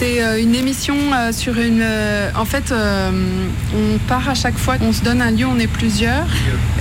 [0.00, 1.82] C'est euh, une émission euh, sur une.
[1.82, 5.66] Euh, en fait, on part à chaque fois, on se donne un lieu, on est
[5.66, 6.26] plusieurs.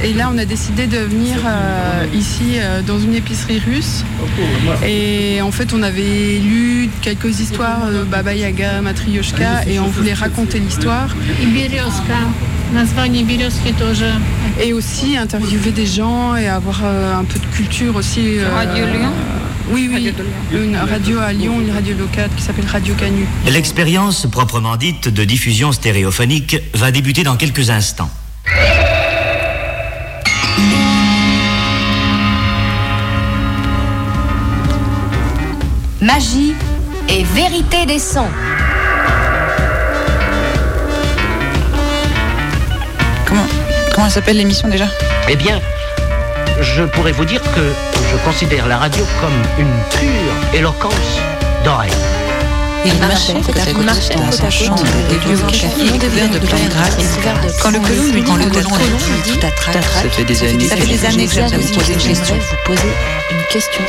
[0.02, 1.35] Et là, on a décidé de venir
[2.13, 4.05] ici dans une épicerie russe.
[4.87, 10.13] Et en fait, on avait lu quelques histoires de Baba Yaga, Matryoshka, et on voulait
[10.13, 11.13] raconter l'histoire.
[14.61, 18.38] Et aussi interviewer des gens et avoir un peu de culture aussi.
[19.71, 20.11] Oui, oui.
[20.51, 23.25] Une radio à Lyon, une radio locale qui s'appelle Radio Canu.
[23.47, 28.09] L'expérience proprement dite de diffusion stéréophonique va débuter dans quelques instants.
[36.02, 36.55] Magie
[37.08, 38.30] et vérité des sons.
[43.27, 43.45] Comment,
[43.94, 44.88] comment elle s'appelle l'émission déjà?
[45.30, 45.59] Eh bien,
[46.62, 47.73] je pourrais vous dire que
[48.12, 51.20] je considère la radio comme une pure éloquence
[51.63, 51.91] d'oreille.
[52.86, 56.95] Il marchait côte à côte dans sa chambre des vieux cafés couverts de plein grâce.
[57.61, 59.83] Quand le colon lui dit le colon lui dit tout attraque.
[59.83, 62.36] Ça fait des années Ça fait des années que j'aime vous poser une question.
[62.36, 62.94] vous poser
[63.31, 63.83] une question.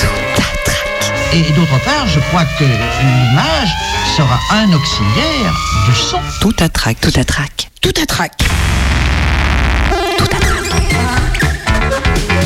[1.32, 3.70] Et d'autre part, je crois que l'image
[4.16, 5.54] sera un auxiliaire
[5.86, 6.18] du son.
[6.40, 7.00] Tout attraque.
[7.00, 7.70] Tout attraque.
[7.80, 8.42] Tout attraque.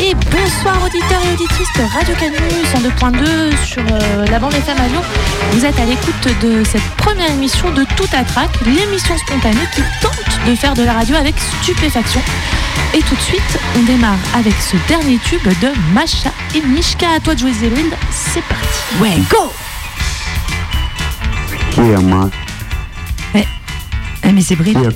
[0.00, 4.88] Et bonsoir auditeurs et auditrices de Radio Canu 102.2 sur euh, la bande FM à
[4.88, 5.00] Lyon.
[5.52, 9.82] Vous êtes à l'écoute de cette première émission de Tout à Trac, l'émission spontanée qui
[10.00, 12.20] tente de faire de la radio avec stupéfaction.
[12.94, 17.06] Et tout de suite, on démarre avec ce dernier tube de Masha et Mishka.
[17.16, 18.66] À toi de jouer Zébril, c'est parti.
[19.00, 19.52] Ouais, go
[24.26, 24.90] Eh, mais c'est Bril.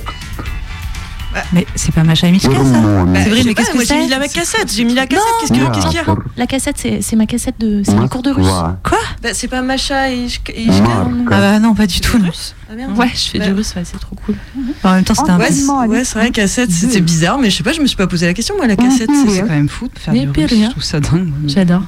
[1.53, 3.97] Mais c'est pas Macha et Mishka, ça Bah, C'est vrai, mais qu'est-ce que j'ai c'est
[3.99, 5.69] mis la cassette, j'ai mis la cassette, qu'est-ce Non.
[5.69, 7.81] que- qu'est-ce qu'il y a La cassette, c'est ma cassette de.
[7.85, 8.47] C'est mes cours de russe.
[8.83, 8.97] Quoi?
[9.21, 10.83] Bah c'est pas Macha et Ishka et Ishka
[11.31, 12.17] Ah bah non, pas du tout.
[12.17, 12.29] non.
[12.71, 12.73] Ah.
[12.99, 14.35] Ouais, je fais Bah, du russe, ouais, c'est trop cool.
[14.83, 17.57] En même temps, c'était un Ouais, c'est ouais, c'est vrai, cassette, c'était bizarre, mais je
[17.57, 19.09] sais pas, je me suis pas posé la question, moi, la cassette.
[19.27, 20.69] C'est quand même fou de faire du russe.
[20.71, 21.31] trouve ça dingue.
[21.47, 21.83] J'adore.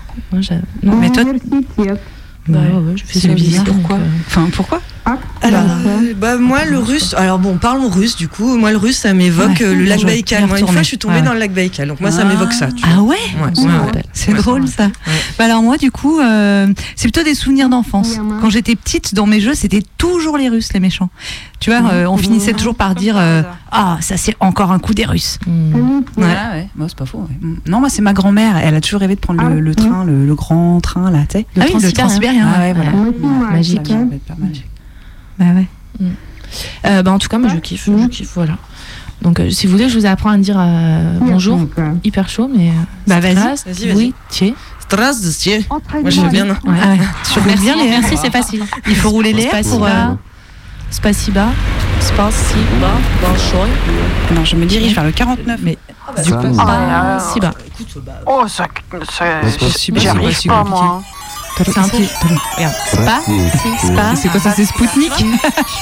[0.84, 1.24] Mais toi,
[2.47, 2.94] Bah Ouais.
[2.96, 3.66] je fais c'est ça bizarre.
[3.66, 4.81] Pourquoi euh, Enfin, pourquoi?
[5.44, 8.97] Alors, euh, bah, moi, le russe, alors bon, parlons russe, du coup, moi, le russe,
[9.00, 10.45] ça m'évoque Ouais, euh, le lac Baïkal.
[10.45, 11.22] Moi, une fois, je suis tombée Ouais.
[11.23, 12.84] dans le lac Baïkal, donc moi, ça m'évoque ça, tu.
[12.88, 13.16] Ah ouais.
[14.13, 14.38] C'est Ouais.
[14.38, 14.89] drôle ça.
[15.39, 18.17] Bah alors moi du coup, euh, c'est plutôt des souvenirs d'enfance.
[18.41, 21.09] Quand j'étais petite, dans mes jeux, c'était toujours les Russes les méchants.
[21.59, 23.41] Tu vois, euh, on finissait toujours par dire euh,
[23.72, 25.39] ah ça c'est encore un coup des Russes.
[25.47, 26.01] hmm.
[26.18, 26.69] Ouais, ouais.
[26.75, 27.19] Moi c'est pas faux.
[27.19, 27.38] ouais.
[27.47, 27.56] Mm.
[27.68, 28.57] Non moi c'est ma grand-mère.
[28.57, 31.39] Elle a toujours rêvé de prendre le, le train, le, le grand train là, tu
[31.39, 31.45] sais.
[31.56, 32.47] Le ah oui, le transsibérien.
[32.53, 32.91] Ah ouais, voilà.
[32.91, 33.91] Ouais, Magique.
[35.41, 35.68] Bah ouais.
[36.00, 36.12] Mm.
[36.85, 38.09] Euh, bah en tout cas, moi je kiffe, je mm.
[38.09, 38.57] kiffe, voilà.
[39.24, 41.31] Donc euh, si vous voulez, je vous apprends à dire euh, mm.
[41.31, 41.59] bonjour.
[42.03, 42.72] Hyper chaud, mais.
[43.07, 44.53] bah vas-y, Vas vas Oui, tiens.
[44.91, 46.50] Moi je veux bien.
[46.50, 46.57] Hein.
[46.63, 46.78] Ouais.
[46.84, 47.00] Ah ouais.
[47.34, 48.63] Je veux merci, merci, c'est facile.
[48.88, 49.88] Il faut rouler les airs pour.
[50.91, 51.47] Spasiba.
[52.01, 52.91] Spasiba.
[53.22, 53.66] Bonjour.
[54.35, 55.59] Non, je me dirige vers le 49.
[55.63, 55.78] Mais
[56.24, 57.53] du coup, Spasiba.
[58.25, 58.68] Oh, ça.
[59.96, 61.00] J'arrive pas, moi.
[61.00, 61.03] Hein.
[61.57, 61.97] C'est un peu.
[62.57, 62.75] Regarde.
[62.88, 63.19] Spa.
[63.25, 64.16] Si, Spa.
[64.16, 65.12] c'est quoi ça C'est Spoutnik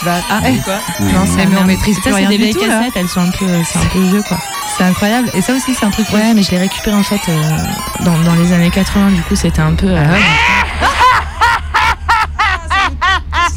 [0.05, 3.07] Ah, Eh, quoi Non, c'est mais on maîtrise Ça, plus c'est des vieilles cassettes, elles
[3.07, 4.37] sont un peu, c'est un peu vieux, quoi.
[4.77, 5.29] C'est incroyable.
[5.33, 6.07] Et ça aussi, c'est un truc.
[6.11, 7.57] Ouais, mais je l'ai récupéré en fait euh,
[8.01, 9.87] dans, dans les années 80, du coup c'était un peu.
[9.87, 10.17] euh.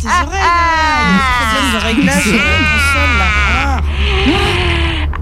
[0.06, 0.10] Ah.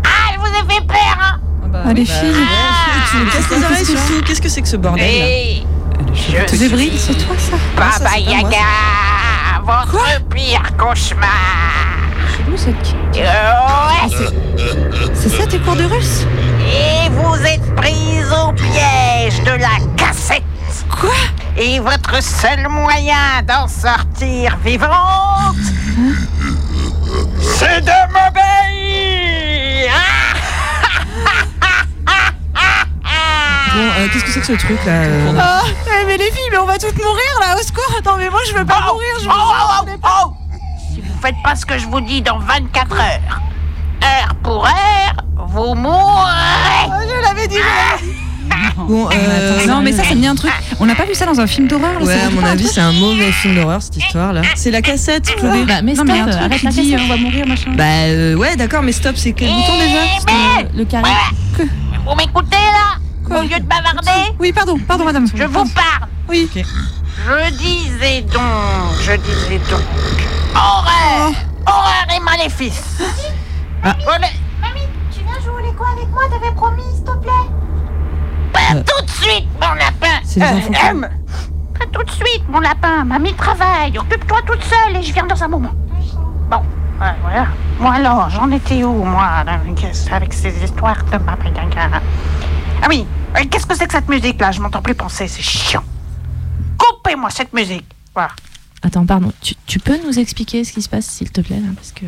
[0.05, 1.41] Ah, je vous ai fait peur, hein
[1.87, 2.35] Ah, les filles.
[3.11, 4.23] Tu me casses les oreilles, surtout.
[4.27, 5.05] Qu'est-ce que c'est que ce bordel,
[6.15, 7.57] je C'est toi ça?
[7.77, 8.59] Baba ça, moi, Yaga,
[9.65, 11.29] votre pire cauchemar.
[12.37, 12.95] Chelou cette qui.
[13.17, 13.25] Euh,
[13.89, 14.09] ouais.
[15.15, 16.27] C'est ça tes cours de russe?
[16.67, 20.43] Et vous êtes prise au piège de la cassette.
[20.89, 21.11] Quoi?
[21.57, 25.57] Et votre seul moyen d'en sortir vivante,
[27.41, 29.93] c'est de m'obéir.
[33.73, 35.63] Bon, euh, qu'est-ce que c'est que ce truc, là euh Ah,
[36.07, 38.55] mais les filles, mais on va toutes mourir là, au secours Attends, mais moi je
[38.55, 40.33] veux pas mourir, je Oh, oh, oh, oh.
[40.93, 43.41] Si vous faites pas ce que je vous dis dans 24 heures,
[44.03, 46.89] heure pour heure, vous mourrez.
[47.09, 47.59] Je l'avais dit,
[48.77, 49.67] Bon, euh...
[49.67, 50.51] Non, mais ça, ça me dit un truc.
[50.81, 52.67] On n'a pas vu ça dans un film d'horreur là, Ouais, à mon pas avis,
[52.67, 54.43] c'est un mauvais film d'horreur, cette histoire-là.
[54.57, 55.65] C'est la cassette, Chloé.
[55.65, 57.01] Bah, mais Non, stop, mais un arrête la dit cassette.
[57.05, 57.71] on va mourir, machin.
[57.75, 61.11] Bah, euh, ouais, d'accord, mais stop, c'est quel bouton déjà Mais Le carré.
[61.59, 62.99] vous m'écoutez là?
[63.31, 65.27] Au lieu de bavarder, Oui, pardon, pardon, madame.
[65.35, 66.09] je vous parle.
[66.29, 66.49] Oui.
[66.55, 66.63] Ok.
[67.27, 68.43] Je disais donc,
[69.03, 69.81] je disais donc,
[70.55, 71.33] horreur,
[71.67, 72.99] horreur et maléfice.
[73.85, 73.95] Ah.
[74.05, 74.27] Voilà.
[74.61, 77.31] Mamie, tu viens jouer quoi avec moi T'avais promis, s'il te plaît?
[78.53, 78.83] Pas Euh.
[78.87, 80.21] tout de suite, mon lapin.
[80.25, 81.09] C'est les Euh.
[81.83, 83.05] À tout de suite, mon lapin.
[83.05, 83.97] Mamie travaille.
[83.99, 85.71] Occupe-toi toute seule et je viens dans un moment.
[86.51, 86.59] Bon,
[87.01, 87.47] ouais, voilà.
[87.79, 89.27] Moi alors, j'en étais où, moi,
[90.13, 92.01] avec ces histoires de Yaga
[92.83, 93.20] Ah oui, euh,
[93.51, 95.85] qu'est-ce que c'est que cette musique-là Je m'entends plus penser, c'est chiant.
[96.79, 97.87] Coupez-moi cette musique.
[98.15, 98.31] Voilà.
[98.83, 99.33] Attends, pardon.
[99.43, 102.07] Tu, tu peux nous expliquer ce qui se passe, s'il te plaît, là, parce que.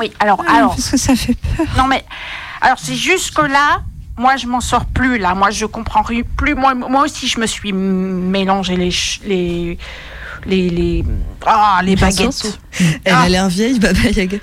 [0.00, 0.70] Oui, alors, Ah, alors.
[0.74, 1.66] parce que ça fait peur.
[1.76, 2.04] Non mais,
[2.60, 3.82] alors c'est jusque là,
[4.16, 5.34] moi je m'en sors plus là.
[5.34, 6.02] Moi je comprends
[6.36, 6.54] plus.
[6.54, 9.78] Moi, moi aussi je me suis mélangé les ch- les
[10.46, 11.04] les les
[11.46, 12.58] ah les baguettes.
[13.04, 13.22] Elle Ah.
[13.22, 14.38] a l'air vieille, Baba Yaga.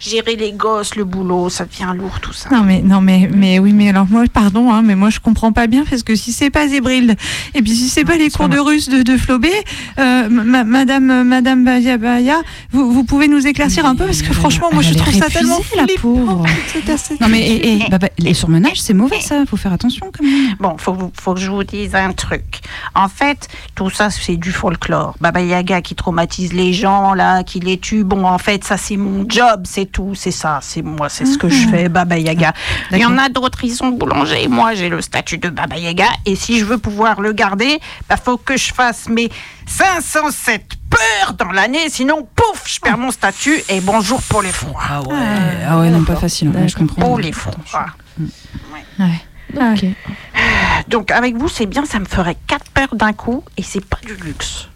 [0.00, 2.48] Gérer les gosses, le boulot, ça devient lourd tout ça.
[2.50, 5.52] Non mais non mais mais oui mais alors moi pardon hein, mais moi je comprends
[5.52, 7.14] pas bien parce que si c'est pas Zébrilde
[7.54, 9.50] et puis si c'est pas les cours de russe de, de Flobé
[9.98, 12.36] euh, ma- madame madame Baya Baya
[12.72, 15.58] vous, vous pouvez nous éclaircir un peu parce que franchement moi je trouve ça tellement
[15.76, 16.44] la pauvre.
[16.72, 20.10] C'est assez- Non mais et, et, bah, les surmenages, c'est mauvais ça, faut faire attention
[20.16, 20.54] quand même.
[20.60, 22.60] Bon, faut, faut que je vous dise un truc.
[22.94, 25.14] En fait, tout ça, c'est du folklore.
[25.28, 28.02] Baba Yaga qui traumatise les gens, là, qui les tue.
[28.02, 30.14] Bon, en fait, ça, c'est mon job, c'est tout.
[30.14, 32.54] C'est ça, c'est moi, c'est ce que je fais, Baba Yaga.
[32.92, 34.48] Il y en a d'autres, ils sont boulangers.
[34.48, 36.06] Moi, j'ai le statut de Baba Yaga.
[36.24, 37.78] Et si je veux pouvoir le garder,
[38.08, 39.28] bah, faut que je fasse mes
[39.66, 41.90] 507 peurs dans l'année.
[41.90, 43.62] Sinon, pouf, je perds mon statut.
[43.68, 44.80] Et bonjour pour les froids.
[44.88, 45.16] Ah ouais.
[45.68, 47.02] Ah ouais, non, pas facile, ouais, je comprends.
[47.02, 47.52] Pour les froids.
[49.54, 49.84] Ok.
[50.88, 53.44] Donc, avec vous, c'est bien, ça me ferait quatre peurs d'un coup.
[53.58, 54.68] Et c'est pas du luxe.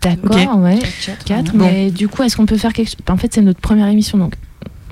[0.00, 0.78] D'accord, ouais.
[1.24, 1.52] 4.
[1.52, 1.66] Bon.
[1.66, 2.96] Mais du coup, est-ce qu'on peut faire quelque chose?
[3.08, 4.34] En fait, c'est notre première émission, donc.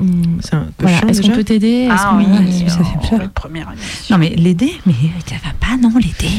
[0.01, 0.99] Hum, C'est un peu Voilà.
[1.09, 3.29] Est-ce qu'on peut t'aider Est-ce Ah qu'on- oui, ça fait peur.
[3.31, 3.73] première.
[4.11, 4.95] Non mais l'aider mais
[5.29, 6.31] ça va pas non l'aider.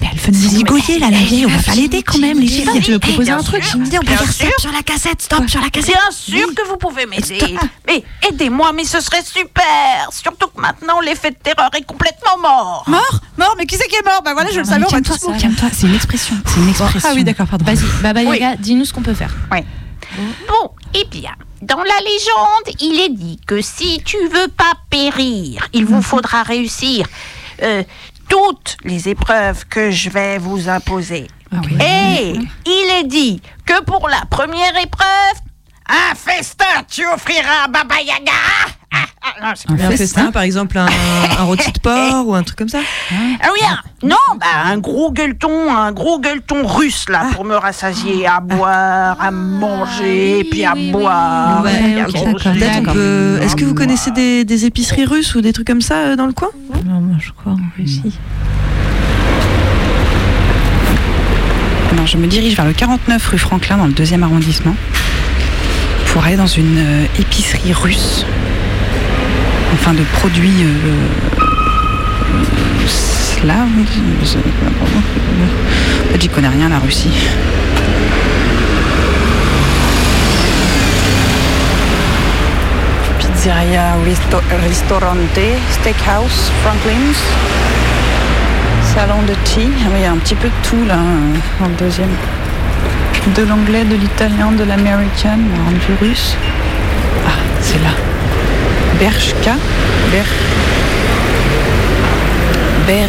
[0.00, 2.46] Mais elle fait nous zigoyer là la vieille on va pas l'aider quand même les
[2.48, 2.68] filles.
[2.82, 4.82] Tu veux proposer bien un truc sûr, me dis on peut faire stop sur la
[4.82, 5.94] cassette stop sur la cassette.
[5.94, 7.38] Bien sûr que vous pouvez m'aider.
[7.86, 10.08] Mais aidez-moi, mais ce serait super.
[10.10, 12.84] Surtout que maintenant, l'effet de terreur est complètement mort.
[12.88, 13.20] Mort?
[13.38, 14.22] Mort mais qui c'est qui est mort?
[14.24, 15.40] Bah voilà je le Non, savais on va calme-toi, tous mourir.
[15.42, 16.34] calme-toi, c'est une expression.
[16.46, 17.00] C'est une expression.
[17.04, 17.64] Ah oui d'accord pardon.
[17.64, 18.38] Vas-y, Baba Oui.
[18.38, 19.34] Yaga, dis-nous ce qu'on peut faire.
[20.48, 21.30] Bon, eh bien,
[21.64, 26.42] dans la légende, il est dit que si tu veux pas périr, il vous faudra
[26.42, 27.06] réussir
[27.62, 27.82] euh,
[28.28, 31.26] toutes les épreuves que je vais vous imposer.
[31.52, 31.76] Ah oui.
[31.80, 35.43] Et il est dit que pour la première épreuve,
[35.88, 38.32] un festin tu offriras à Baba Yaga.
[38.96, 42.34] Ah, ah, non, c'est Un pas- festin, par exemple, un, un rôti de porc ou
[42.34, 42.78] un truc comme ça
[43.10, 47.56] Ah oui, un- non, bah, un gros gueuleton, un gros gueuleton russe là pour me
[47.56, 51.62] rassasier, à boire, à manger, puis à boire.
[51.64, 52.34] Ouais, on
[52.92, 56.16] peut- Est-ce que vous connaissez des, des épiceries russes ou des trucs comme ça euh,
[56.16, 56.48] dans le coin
[56.86, 58.16] Non moi je crois en Russie.
[61.92, 64.74] Alors, je me dirige vers le 49 rue Franklin dans le deuxième arrondissement
[66.22, 68.24] aller dans une euh, épicerie russe.
[69.72, 71.08] Enfin, de produits euh, euh,
[72.86, 73.66] slaves.
[76.20, 77.10] j'y connais rien, la Russie.
[83.18, 85.40] Pizzeria, resto- ristorante,
[85.70, 87.18] steakhouse, Franklin's.
[88.94, 89.68] Salon de thé.
[89.86, 92.10] Ah il y a un petit peu de tout là, euh, dans le deuxième.
[93.32, 96.36] De l'anglais, de l'italien, de l'américain, du russe.
[97.26, 97.30] Ah,
[97.60, 97.90] c'est là.
[99.00, 99.56] Bershka.
[100.12, 100.24] Ber...
[102.86, 103.08] Ber...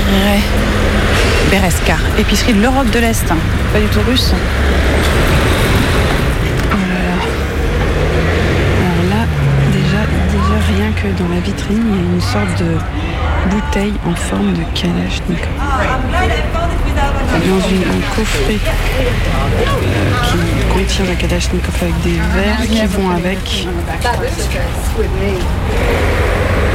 [1.51, 1.97] Bereska.
[2.17, 3.27] Épicerie de l'Europe de l'Est.
[3.27, 4.33] Pas du tout russe.
[8.81, 9.25] Alors là,
[9.71, 10.01] déjà,
[10.31, 12.77] déjà rien que dans la vitrine, il y a une sorte de
[13.51, 16.64] bouteille en forme de Kalachnikov.
[17.43, 19.03] Dans une, un coffret euh,
[20.23, 20.39] qui
[20.73, 23.67] contient la Kalachnikov avec des verres qui vont avec.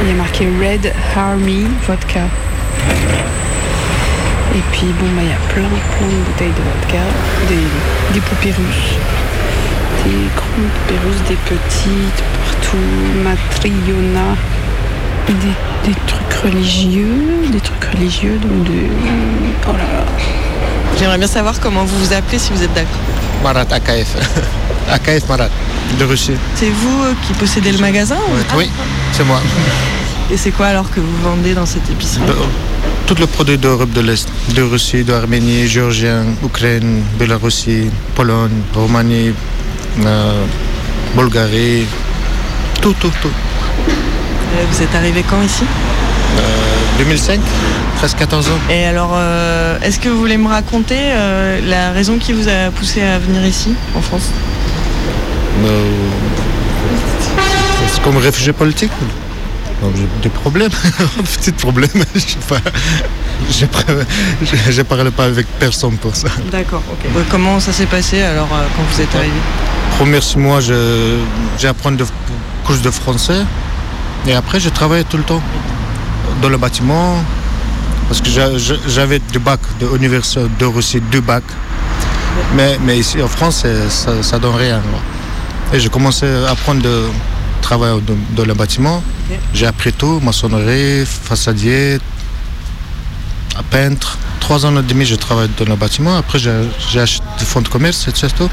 [0.01, 2.25] Il y a marqué Red Army Vodka.
[4.55, 7.03] Et puis bon, bah, il y a plein, plein de bouteilles de vodka,
[7.49, 8.97] des, des poupées russes
[10.05, 12.77] des grandes poupées russes, des petites, partout,
[13.23, 14.35] matriona,
[15.27, 18.79] des, des trucs religieux, des trucs religieux, donc de...
[19.67, 20.05] Oh là là.
[20.99, 22.99] J'aimerais bien savoir comment vous vous appelez si vous êtes d'accord.
[23.43, 24.15] Marat AKF.
[24.91, 25.49] AKF Marat,
[25.99, 26.33] de Russie.
[26.55, 28.69] C'est vous euh, qui possédez le magasin ou- Oui,
[29.13, 29.39] c'est moi.
[30.31, 32.35] Et c'est quoi alors que vous vendez dans cette épicerie De-
[33.07, 39.33] Tous les produits d'Europe de l'Est, de Russie, d'Arménie, Géorgien, Ukraine, Bélarussie, Pologne, Roumanie,
[40.05, 40.43] euh,
[41.15, 41.85] Bulgarie,
[42.81, 43.29] tout, tout, tout.
[44.53, 45.63] Euh, Vous êtes arrivé quand ici
[46.37, 46.41] Euh,
[46.99, 47.39] 2005,
[47.97, 48.51] presque 14 ans.
[48.69, 52.69] Et alors, euh, est-ce que vous voulez me raconter euh, la raison qui vous a
[52.71, 54.29] poussé à venir ici, en France
[55.63, 55.91] Euh,
[57.87, 58.91] c'est comme réfugié politique
[59.81, 60.69] Donc, j'ai des problèmes,
[61.23, 61.89] petits problèmes.
[62.13, 62.57] Je sais pas.
[63.49, 63.95] Je par-
[64.41, 66.27] je- je parle pas avec personne pour ça.
[66.51, 67.05] D'accord, ok.
[67.15, 69.33] Euh, Comment ça s'est passé alors euh, quand vous êtes arrivé
[69.97, 72.05] Premier six mois, j'ai appris de
[72.65, 73.41] cours de français.
[74.27, 75.41] Et après, je travaillais tout le temps
[76.41, 77.15] dans le bâtiment.
[78.07, 81.43] Parce que j'a- j'a- j'avais deux bacs de l'université de Russie, deux bacs.
[82.55, 84.81] Mais, mais ici en France, ça, ça donne rien.
[85.73, 87.05] Et j'ai commencé à apprendre de
[87.61, 87.99] travailler
[88.35, 89.01] dans, le bâtiment.
[89.53, 91.99] J'ai appris tout, maçonnerie, façadier,
[93.57, 94.17] à peintre.
[94.39, 96.17] Trois ans et demi, je travaille dans le bâtiment.
[96.17, 98.49] Après, j'ai acheté des fonds de commerce, et c'est tout.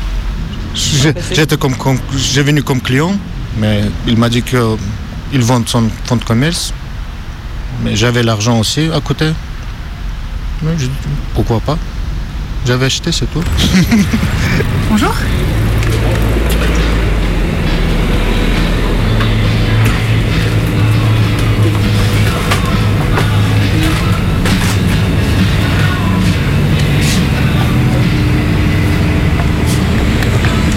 [0.75, 3.13] J'ai- J'étais comme, comme- j'ai venu comme client,
[3.59, 4.43] mais il m'a dit
[5.31, 6.73] qu'il vend son fonds de commerce.
[7.83, 9.27] Mais j'avais l'argent aussi à côté.
[11.35, 11.79] Pourquoi pas
[12.67, 13.45] J'avais acheté, c'est tout.
[14.91, 15.15] Bonjour.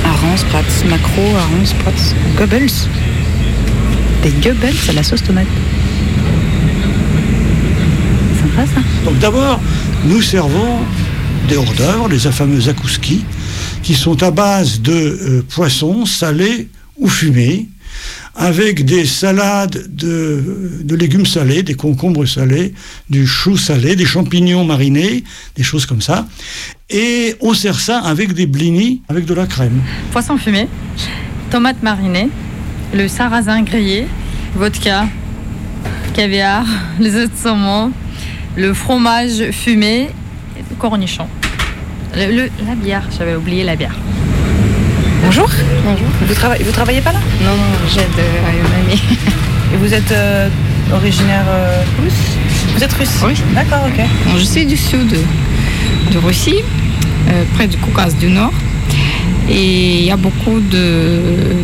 [0.05, 2.87] Aranspratz, macro, Aranspratz, Goebbels.
[4.23, 5.47] Des Goebbels à la sauce tomate.
[8.39, 8.81] Sympa ça.
[9.03, 9.59] Donc d'abord,
[10.05, 10.77] nous servons
[11.49, 13.25] des hors d'œuvre, les fameux akouski,
[13.81, 17.67] qui sont à base de euh, poissons salés ou fumés,
[18.35, 22.73] avec des salades de, de légumes salés, des concombres salés,
[23.09, 25.23] du chou salé, des champignons marinés,
[25.55, 26.27] des choses comme ça.
[26.91, 29.81] Et on sert ça avec des blinis, avec de la crème.
[30.11, 30.67] Poisson fumé,
[31.49, 32.29] tomates marinées,
[32.93, 34.07] le sarrasin grillé,
[34.55, 35.05] vodka,
[36.13, 36.65] caviar,
[36.99, 37.91] les œufs de saumon,
[38.55, 40.09] le fromage fumé,
[40.57, 41.27] et le cornichon.
[42.15, 43.95] Le- le- la bière, j'avais oublié la bière.
[45.23, 45.49] Bonjour.
[45.85, 46.07] Bonjour.
[46.27, 47.19] Vous, travaillez, vous travaillez pas là?
[47.43, 49.01] Non, non, j'aide euh, une amie.
[49.73, 50.49] Et vous êtes euh,
[50.93, 52.35] originaire euh, russe?
[52.75, 53.21] Vous êtes russe?
[53.25, 53.33] Oui.
[53.55, 54.03] D'accord, ok.
[54.25, 55.15] Bon, je suis du sud
[56.11, 56.57] de Russie,
[57.29, 58.51] euh, près du Caucase du Nord.
[59.49, 61.55] Et il y a beaucoup de,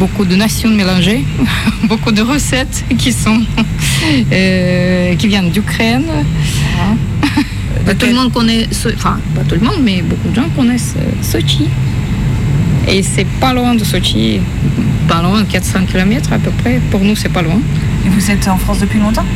[0.00, 1.22] beaucoup de nations mélangées,
[1.84, 3.38] beaucoup de recettes qui, sont,
[4.32, 6.06] euh, qui viennent d'Ukraine.
[7.84, 8.66] Pas tout le monde connaît,
[8.96, 11.68] enfin pas tout le monde, mais beaucoup de gens connaissent euh, Sochi.
[12.88, 14.40] Et c'est pas loin de Sochi,
[15.06, 16.80] pas loin, 400 km à peu près.
[16.90, 17.60] Pour nous, c'est pas loin.
[18.06, 19.26] Et vous êtes en France depuis longtemps?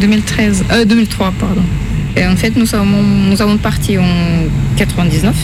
[0.00, 1.62] 2013, euh, 2003, pardon.
[2.16, 4.04] Et en fait, nous avons, nous avons parti en
[4.76, 5.34] 99.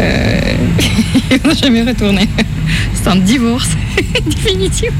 [0.00, 0.40] Euh,
[1.30, 2.28] et on n'a jamais retourné.
[2.94, 3.70] C'est un divorce
[4.26, 4.90] définitif.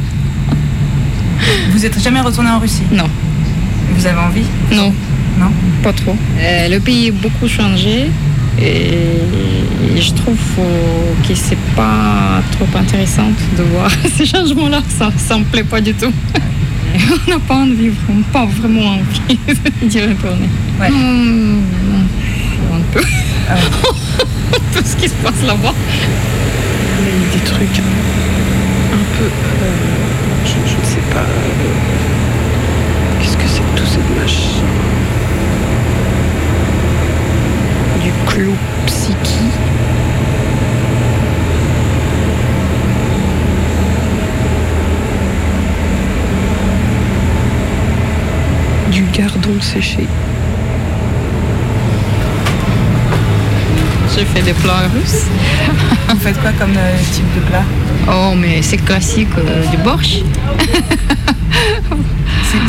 [1.73, 2.83] Vous n'êtes jamais retourné en Russie?
[2.93, 3.09] Non.
[3.95, 4.45] Vous avez envie?
[4.73, 4.93] Non.
[5.39, 5.51] Non?
[5.83, 6.17] Pas trop.
[6.39, 8.11] Euh, le pays a beaucoup changé
[8.61, 10.37] et je trouve
[11.27, 14.83] que c'est pas trop intéressant de voir ces changements-là.
[14.99, 16.13] Ça, ça me plaît pas du tout.
[17.27, 19.39] On n'a pas envie, vraiment- pas vraiment envie
[19.83, 20.49] d'y retourner.
[20.89, 21.63] Hum,
[22.75, 23.01] un peu.
[23.01, 25.75] Tout ce qui se passe là-bas.
[27.33, 27.81] Des trucs
[28.93, 29.25] un peu.
[29.25, 29.31] euh,
[30.45, 31.21] je, je ne sais pas.
[31.21, 31.71] euh,
[33.21, 34.63] Qu'est-ce que c'est que tous ces machins
[38.03, 38.53] Du clou
[38.87, 39.51] psychi.
[48.91, 50.07] Du gardon séché.
[54.15, 55.27] Je fais des plats russes.
[56.13, 57.65] Vous faites quoi comme euh, type de plat
[58.09, 60.19] Oh, mais c'est classique euh, du borsch.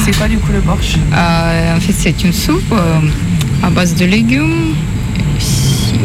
[0.06, 3.00] C'est- quoi du coup le borsch Euh, en fait, c'est une soupe euh,
[3.66, 4.76] à base de légumes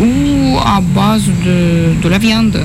[0.01, 2.61] ou à base de, de la viande.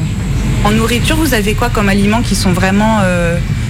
[0.63, 2.99] En nourriture, vous avez quoi comme aliments qui sont vraiment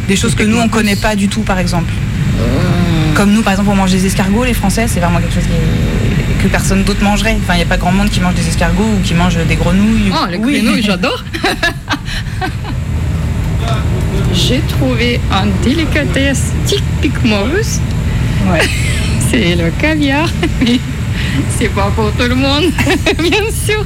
[0.08, 1.92] des choses que nous on connaît pas du tout, par exemple?
[3.16, 5.52] Comme nous, par exemple, on mange des escargots, les Français, c'est vraiment quelque chose qui
[5.52, 6.03] est-
[6.44, 7.38] que personne d'autre mangerait.
[7.42, 9.56] Enfin, il n'y a pas grand monde qui mange des escargots ou qui mange des
[9.56, 10.12] grenouilles.
[10.12, 10.62] Oh, les Oui.
[10.62, 11.24] grenouilles, j'adore.
[14.34, 17.80] J'ai trouvé un délicatesse typiquement russe.
[19.32, 20.28] c'est le caviar.
[20.62, 20.80] Mais
[21.58, 22.66] c'est pas pour tout le monde,
[23.20, 23.86] bien sûr.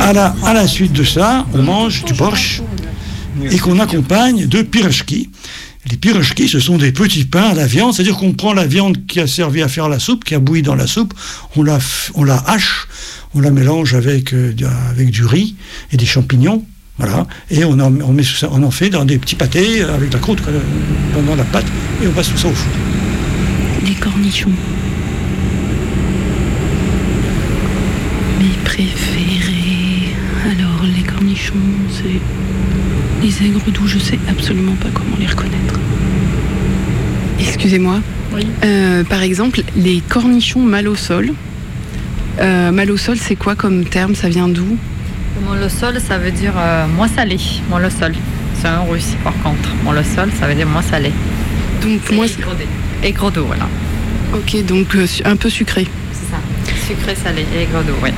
[0.00, 2.62] À la, à la suite de ça, on mange du borsch
[3.50, 5.30] et qu'on accompagne de pirojki.
[5.90, 9.06] Les pirojki, ce sont des petits pains à la viande, c'est-à-dire qu'on prend la viande
[9.06, 11.14] qui a servi à faire la soupe, qui a bouilli dans la soupe,
[11.56, 11.78] on la,
[12.14, 12.88] on la hache,
[13.34, 14.54] on la mélange avec, euh,
[14.90, 15.54] avec du riz
[15.92, 16.64] et des champignons,
[16.98, 20.18] voilà, et on en, on met en fait dans des petits pâtés euh, avec la
[20.18, 20.42] croûte
[21.14, 21.66] dans, dans la pâte,
[22.02, 22.72] et on passe tout ça au four.
[23.86, 24.50] Des cornichons.
[28.40, 30.14] Mes préférés.
[30.44, 31.54] Alors, les cornichons,
[31.90, 32.20] c'est
[33.22, 35.74] les aigres doux, je sais absolument pas comment les reconnaître.
[37.40, 38.00] Excusez-moi.
[38.64, 41.32] Euh, par exemple, les cornichons mal au sol.
[42.40, 44.14] Euh, mal au sol, c'est quoi comme terme?
[44.14, 44.76] Ça vient d'où?
[45.44, 47.38] Molosol, ça veut dire euh, moins salé.
[47.70, 48.12] Molosol.
[48.60, 49.70] C'est un russe, par contre.
[49.84, 51.12] Molosol, ça veut dire moins salé.
[51.82, 52.26] Donc moi,
[53.04, 53.68] Et gros d'eau, voilà.
[54.34, 55.86] ok, donc euh, un peu sucré.
[56.12, 56.40] C'est ça.
[56.86, 58.10] Sucré, salé et gros d'eau, oui.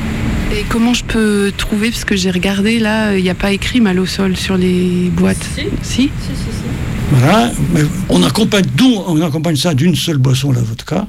[0.52, 3.80] Et comment je peux trouver Parce que j'ai regardé là, il n'y a pas écrit
[3.80, 5.48] mal au sol sur les boîtes.
[5.82, 6.10] Si.
[7.12, 11.06] Voilà, mais on accompagne, d'où on accompagne ça d'une seule boisson, la vodka,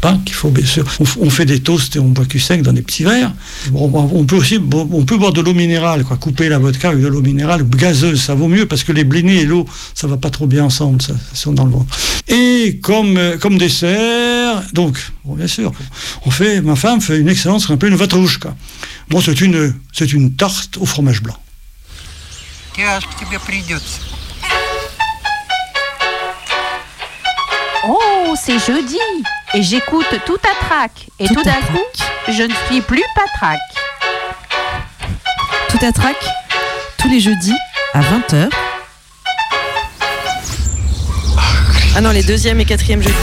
[0.00, 0.86] pas Qu'il faut bien sûr.
[1.20, 3.32] On, fait des toasts et on boit cul sec dans des petits verres.
[3.74, 6.16] On peut aussi, boire de l'eau minérale, quoi.
[6.16, 9.40] Couper la vodka avec de l'eau minérale gazeuse, ça vaut mieux parce que les blénés
[9.40, 11.96] et l'eau, ça va pas trop bien ensemble, ça, sont dans le ventre.
[12.28, 15.72] Et comme euh, comme dessert, donc, bien sûr,
[16.24, 18.54] on fait, ma femme fait une excellente, ce qu'on appelle une vatrouchka.
[19.08, 21.36] Bon, c'est une c'est une tarte au fromage blanc.
[28.32, 28.98] Oh, c'est jeudi
[29.54, 31.08] et j'écoute tout à trac.
[31.18, 31.82] Et tout, d'un coup,
[32.28, 33.58] je ne suis plus patraque.
[35.68, 36.16] Tout à trac,
[36.98, 37.56] tous les jeudis
[37.92, 38.50] à 20h.
[41.96, 43.16] Ah non, les deuxième et quatrième jeudis.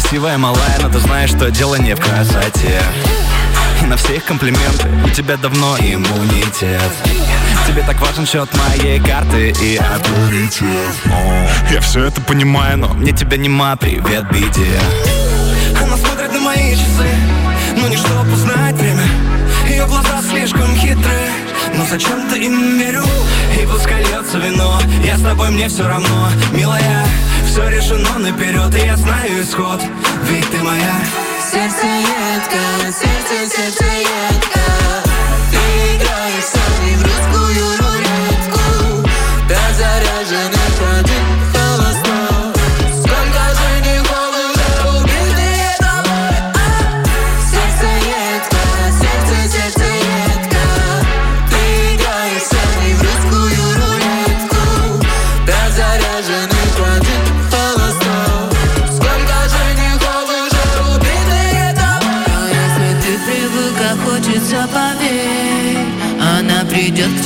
[0.00, 2.80] Красивая, малая, но ты знаешь, что дело не в красоте.
[3.82, 6.92] И на все их комплименты у тебя давно иммунитет.
[7.66, 10.94] Тебе так важен счет моей карты и авторитет.
[11.72, 14.80] Я все это понимаю, но мне тебя нема, привет, беде
[15.82, 17.08] Она смотрит на мои часы,
[17.76, 19.04] но не чтобы узнать время.
[19.68, 21.30] Ее глаза слишком хитрые,
[21.76, 23.02] но зачем-то им верю.
[23.60, 27.04] И пускай льется вино, я с тобой, мне все равно Милая,
[27.58, 29.80] все решено наперед, и я знаю исход.
[30.24, 30.94] Ведь ты моя.
[31.40, 34.60] Сердцеедка, сердце, сердцеедка
[35.50, 37.97] Ты играешь со мной в русскую рулетку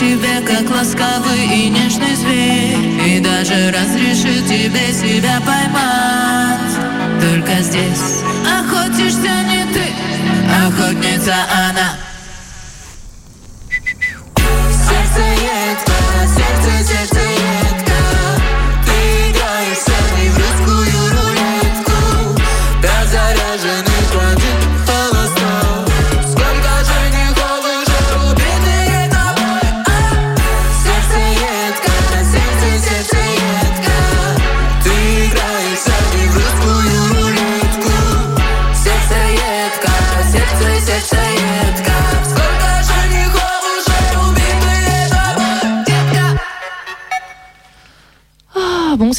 [0.02, 2.76] тебе, как ласковый и нежный зверь.
[3.06, 6.74] И даже разрешит тебе себя поймать.
[7.20, 8.22] Только здесь
[8.58, 9.86] охотишься не ты,
[10.66, 11.34] охотница
[11.68, 12.11] она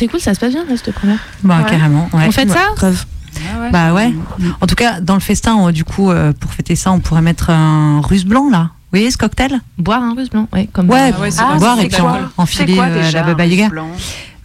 [0.03, 1.19] c'est cool, ça se passe bien là, cette première.
[1.43, 1.69] Bah, Ouais.
[1.69, 2.09] carrément.
[2.13, 2.25] ouais.
[2.27, 3.05] On fait Ouais, ça grave.
[3.71, 4.13] Bah ouais.
[4.61, 7.21] En tout cas, dans le festin, on- du coup, euh, pour fêter ça, on pourrait
[7.21, 8.69] mettre un russe blanc là.
[8.91, 9.59] Vous voyez ce cocktail?
[9.79, 11.97] Boire un russe blanc, ouais, comme Ouais, Ah ouais, boire et puis
[12.37, 13.69] enfiler euh, déjà, la baba yaga?
[13.69, 13.81] Bah,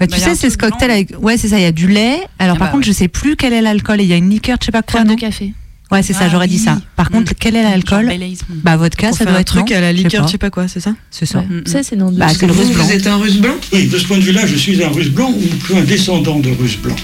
[0.01, 1.12] Bah, tu a sais, c'est ce cocktail avec.
[1.21, 2.21] Ouais, c'est ça, il y a du lait.
[2.38, 4.01] Alors, Ah par bah contre, je sais plus quel est l'alcool.
[4.01, 5.01] et Il y a une liqueur, je sais pas quoi.
[5.01, 5.53] Crème de café.
[5.90, 6.79] Ouais, c'est ça, j'aurais dit ça.
[6.96, 8.37] Par contre, quel est l'alcool Baileys.
[8.51, 9.46] Bah, vodka, Pour ça doit un être.
[9.46, 11.42] truc non à la liqueur, je sais pas quoi, c'est ça C'est ça.
[11.66, 12.85] Ça, c'est dans Bah, c'est le russe blanc.
[12.85, 15.09] Vous êtes un russe blanc Oui, de ce point de vue-là, je suis un russe
[15.09, 16.96] blanc ou plutôt un descendant de russe blanc.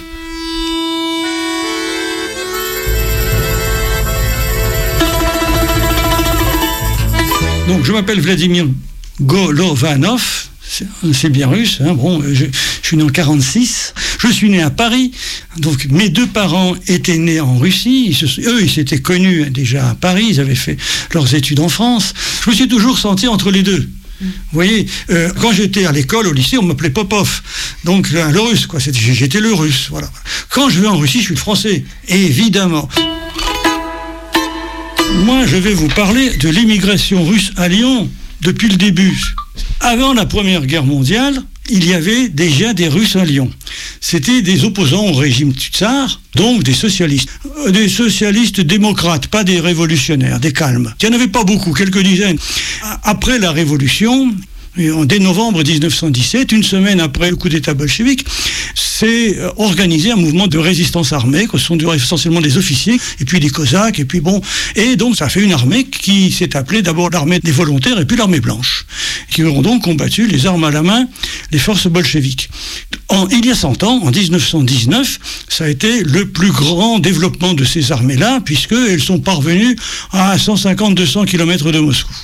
[7.68, 8.66] Donc, je m'appelle Vladimir
[9.20, 10.22] Golovanov.
[10.66, 11.78] C'est c'est bien russe.
[11.84, 13.94] hein, Bon, je, je suis né en 46.
[14.24, 15.12] Je suis né à Paris.
[15.58, 18.06] Donc, mes deux parents étaient nés en Russie.
[18.08, 20.26] Ils se- eux, ils s'étaient connus déjà à Paris.
[20.30, 20.76] Ils avaient fait
[21.12, 22.14] leurs études en France.
[22.44, 23.88] Je me suis toujours senti entre les deux.
[24.20, 27.42] Vous voyez, euh, quand j'étais à l'école, au lycée, on m'appelait Popov.
[27.84, 28.78] Donc, le, le russe, quoi.
[28.80, 30.08] J'étais le russe, voilà.
[30.48, 31.84] Quand je vais en Russie, je suis le français.
[32.08, 32.88] Évidemment.
[35.24, 38.08] Moi, je vais vous parler de l'immigration russe à Lyon
[38.40, 39.34] depuis le début.
[39.80, 43.50] Avant la Première Guerre mondiale, il y avait déjà des Russes à Lyon.
[44.00, 47.28] C'était des opposants au régime tsar, donc des socialistes.
[47.66, 50.92] Euh, Des socialistes démocrates, pas des révolutionnaires, des calmes.
[51.00, 52.38] Il n'y en avait pas beaucoup, quelques dizaines.
[53.02, 54.34] Après la Révolution,
[54.76, 58.24] dès novembre 1917, une semaine après le coup d'État bolchevique,
[58.74, 63.40] s'est euh, organisé un mouvement de résistance armée, que sont essentiellement des officiers, et puis
[63.40, 64.40] des cosaques, et puis bon.
[64.76, 68.16] Et donc ça fait une armée qui s'est appelée d'abord l'armée des volontaires, et puis
[68.16, 68.86] l'armée blanche,
[69.30, 71.06] qui ont donc combattu les armes à la main
[71.50, 72.50] les forces bolcheviques.
[73.08, 77.54] En, il y a 100 ans, en 1919, ça a été le plus grand développement
[77.54, 79.76] de ces armées-là, puisqu'elles sont parvenues
[80.12, 82.14] à 150-200 km de Moscou.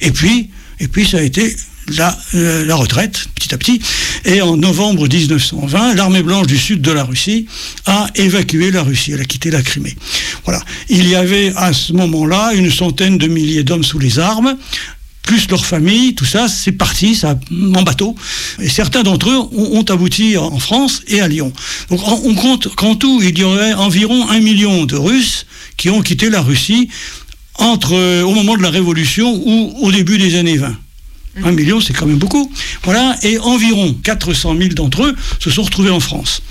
[0.00, 1.54] Et puis, et puis ça a été
[1.88, 3.80] la, euh, la retraite, petit à petit.
[4.24, 7.46] Et en novembre 1920, l'armée blanche du sud de la Russie
[7.86, 9.12] a évacué la Russie.
[9.12, 9.96] Elle a quitté la Crimée.
[10.44, 10.62] Voilà.
[10.88, 14.56] Il y avait à ce moment-là une centaine de milliers d'hommes sous les armes
[15.24, 17.38] plus leur famille, tout ça, c'est parti, ça,
[17.74, 18.14] en bateau.
[18.60, 21.50] Et certains d'entre eux ont, abouti en France et à Lyon.
[21.88, 25.46] Donc on, on compte qu'en tout, il y aurait environ un million de Russes
[25.78, 26.90] qui ont quitté la Russie
[27.56, 30.76] entre, euh, au moment de la Révolution ou au début des années 20.
[31.42, 32.50] Un million, c'est quand même beaucoup.
[32.82, 36.42] Voilà, et environ 400 000 d'entre eux se sont retrouvés en France.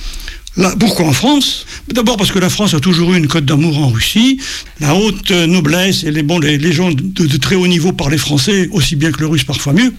[0.56, 1.66] Là, pourquoi en France?
[1.88, 4.40] D'abord parce que la France a toujours eu une cote d'amour en Russie.
[4.80, 8.96] La haute noblesse et les, les, gens de, de très haut niveau parlaient français aussi
[8.96, 9.94] bien que le russe, parfois mieux.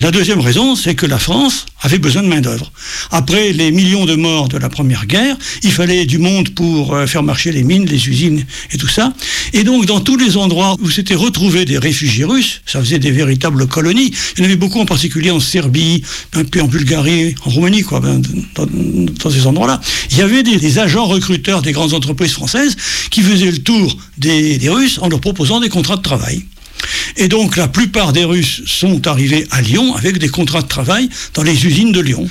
[0.00, 2.72] La deuxième raison, c'est que la France avait besoin de main-d'œuvre.
[3.12, 7.06] Après les millions de morts de la Première Guerre, il fallait du monde pour euh,
[7.06, 9.12] faire marcher les mines, les usines et tout ça.
[9.52, 13.12] Et donc, dans tous les endroits où s'étaient retrouvés des réfugiés russes, ça faisait des
[13.12, 14.12] véritables colonies.
[14.36, 16.02] Il y en avait beaucoup, en particulier en Serbie,
[16.32, 18.20] peu en Bulgarie, en Roumanie, quoi, ben,
[18.56, 19.80] dans, ces endroits-là.
[20.10, 22.76] Il y avait des, agents recruteurs des grandes entreprises françaises
[23.10, 26.44] qui faisaient le tour des Russes en leur proposant des contrats de travail.
[27.16, 31.08] Et donc la plupart des Russes sont arrivés à Lyon avec des contrats de travail
[31.34, 32.28] dans les usines de Lyon.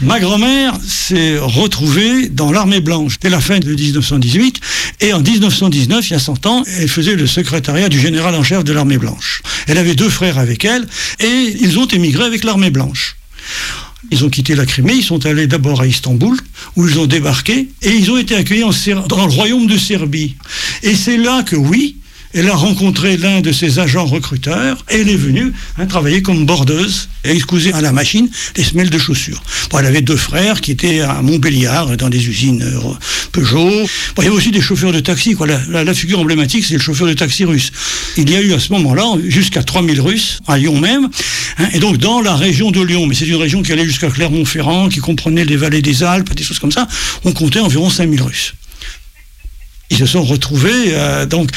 [0.00, 4.60] Ma grand-mère s'est retrouvée dans l'armée blanche dès la fin de 1918
[5.00, 8.42] et en 1919, il y a 100 ans, elle faisait le secrétariat du général en
[8.42, 9.42] chef de l'armée blanche.
[9.66, 10.86] Elle avait deux frères avec elle
[11.20, 13.16] et ils ont émigré avec l'armée blanche.
[14.10, 16.36] Ils ont quitté la Crimée, ils sont allés d'abord à Istanbul,
[16.76, 18.62] où ils ont débarqué, et ils ont été accueillis
[19.08, 20.36] dans le royaume de Serbie.
[20.82, 21.96] Et c'est là que, oui,
[22.34, 26.46] elle a rencontré l'un de ses agents recruteurs, et elle est venue hein, travailler comme
[26.46, 29.42] bordeuse, et excuser à la machine les semelles de chaussures.
[29.70, 32.94] Bon, elle avait deux frères qui étaient à Montbéliard, dans des usines euh,
[33.32, 33.86] Peugeot.
[34.18, 35.36] Il y avait aussi des chauffeurs de taxi.
[35.68, 37.70] La figure emblématique, c'est le chauffeur de taxi russe.
[38.16, 41.08] Il y a eu à ce moment-là jusqu'à 3000 Russes, à Lyon même,
[41.58, 44.10] hein, et donc dans la région de Lyon, mais c'est une région qui allait jusqu'à
[44.10, 46.86] Clermont-Ferrand, qui comprenait les vallées des Alpes, des choses comme ça,
[47.24, 48.54] on comptait environ 5000 Russes.
[49.90, 51.50] Ils se sont retrouvés, euh, donc,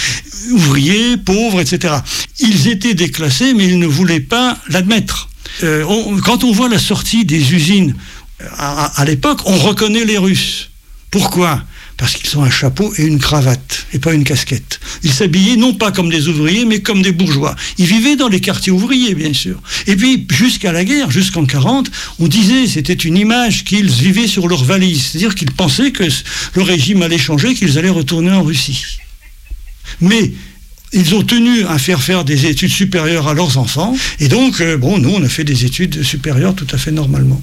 [0.52, 1.96] ouvriers, pauvres, etc.
[2.40, 5.30] Ils étaient déclassés, mais ils ne voulaient pas l'admettre.
[5.64, 5.86] Euh,
[6.24, 7.96] quand on voit la sortie des usines
[8.42, 10.70] euh, à, à- l'époque, on reconnaît les Russes.
[11.10, 11.64] Pourquoi?
[11.98, 14.80] Parce qu'ils ont un chapeau et une cravate, et pas une casquette.
[15.04, 17.56] Ils s'habillaient non pas comme des ouvriers, mais comme des bourgeois.
[17.78, 19.62] Ils vivaient dans les quartiers ouvriers, bien sûr.
[19.86, 24.48] Et puis, jusqu'à la guerre, jusqu'en 40, on disait, c'était une image qu'ils vivaient sur
[24.48, 25.04] leur valise.
[25.12, 26.06] C'est-à-dire qu'ils pensaient que
[26.56, 28.84] le régime allait changer, qu'ils allaient retourner en Russie.
[30.00, 30.32] Mais
[30.94, 33.96] ils ont tenu à faire faire des études supérieures à leurs enfants.
[34.20, 37.42] Et donc, euh, bon, nous, on a fait des études supérieures tout à fait normalement.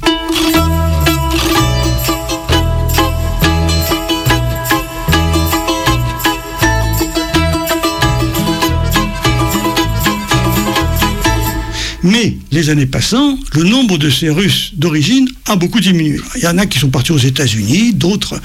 [12.04, 16.20] Mais les années passant, le nombre de ces Russes d'origine a beaucoup diminué.
[16.36, 18.40] Il y en a qui sont partis aux États-Unis, d'autres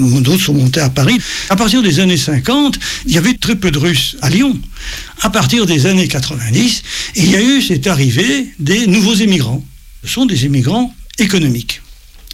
[0.00, 1.16] euh, sont montés à Paris.
[1.48, 4.58] À partir des années 50, il y avait très peu de Russes à Lyon.
[5.20, 6.82] À partir des années 90,
[7.16, 9.64] il y a eu cette arrivée des nouveaux émigrants.
[10.04, 11.82] Ce sont des émigrants économiques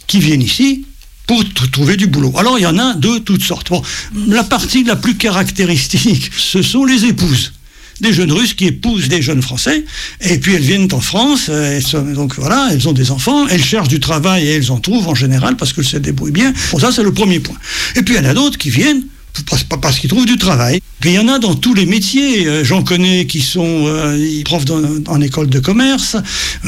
[0.07, 0.83] qui viennent ici
[1.27, 2.33] pour tr- trouver du boulot.
[2.37, 3.69] Alors il y en a de toutes sortes.
[4.27, 7.53] La partie la plus caractéristique, ce sont les épouses
[8.01, 9.83] des jeunes Russes qui épousent des jeunes Français,
[10.21, 13.63] et puis elles viennent en France, euh, elles donc voilà, elles ont des enfants, elles
[13.63, 16.53] cherchent du travail et elles en trouvent en général parce qu'elles se débrouillent bien.
[16.71, 17.57] Bon, ça c'est le premier point.
[17.95, 19.03] Et puis il y en a d'autres qui viennent
[19.81, 20.81] parce qu'ils trouvent du travail.
[21.05, 22.45] Il y en a dans tous les métiers.
[22.47, 24.65] Euh, J'en connais qui sont euh, profs
[25.07, 26.17] en école de commerce.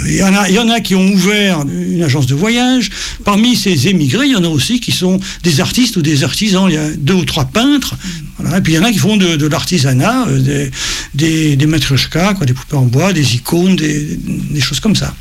[0.05, 2.89] Il y, en a, qui ont ouvert une agence de voyage.
[3.25, 6.67] Parmi ces émigrés, il y en a aussi qui sont des artistes ou des artisans.
[6.69, 7.95] Il y a deux ou trois peintres.
[8.55, 10.71] Et puis il y en a qui font de, l'artisanat, euh, des,
[11.13, 15.13] des, des des poupées en bois, des icônes, des choses comme ça.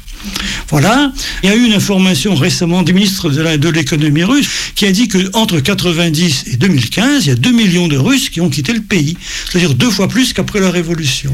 [0.71, 1.13] Voilà.
[1.43, 5.09] Il y a eu une information récemment du ministre de l'économie russe qui a dit
[5.09, 8.81] qu'entre 90 et 2015, il y a 2 millions de Russes qui ont quitté le
[8.81, 9.17] pays.
[9.49, 11.33] C'est-à-dire deux fois plus qu'après la Révolution.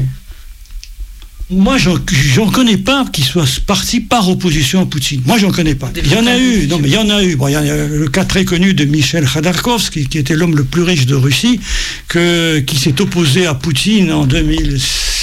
[1.49, 5.21] Moi, j'en connais pas qui soit parti par opposition à Poutine.
[5.25, 5.89] Moi, j'en connais pas.
[5.95, 7.37] Il y en a eu, non, mais il y en a eu.
[7.37, 10.65] Bon, il y a le cas très connu de Michel Khodorkovsky, qui était l'homme le
[10.65, 11.61] plus riche de Russie,
[12.09, 14.25] que, qui s'est opposé à Poutine en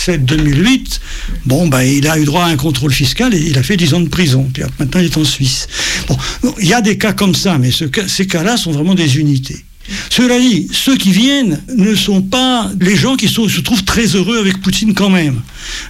[0.07, 1.01] 2007-2008.
[1.47, 3.95] Bon, ben, il a eu droit à un contrôle fiscal et il a fait 10
[3.95, 4.49] ans de prison.
[4.53, 5.69] Puis maintenant, il est en Suisse.
[6.09, 6.17] Bon,
[6.61, 9.65] il y a des cas comme ça, mais ce ces cas-là sont vraiment des unités.
[10.09, 14.07] Cela dit, ceux qui viennent ne sont pas les gens qui sont- se trouvent très
[14.07, 15.43] heureux avec Poutine quand même.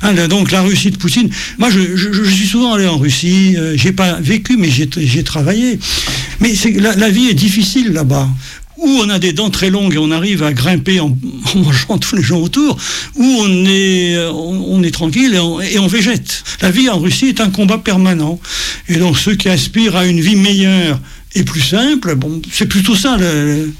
[0.02, 1.30] Hein, donc la Russie de Poutine.
[1.58, 3.54] Moi, je, suis souvent allé en Russie.
[3.56, 5.78] euh, j'ai pas vécu, mais j'ai travaillé.
[6.40, 8.28] Mais la vie est difficile là-bas.
[8.76, 11.16] Où on a des dents très longues et on arrive à grimper en,
[11.54, 12.76] mangeant tous les gens autour,
[13.14, 16.44] où on est, euh, tranquille et on, végète.
[16.60, 18.38] La vie en Russie est un combat permanent.
[18.88, 21.00] Et donc ceux qui aspirent à une vie meilleure
[21.34, 22.16] et plus simple,
[22.52, 23.72] c'est plutôt ça le-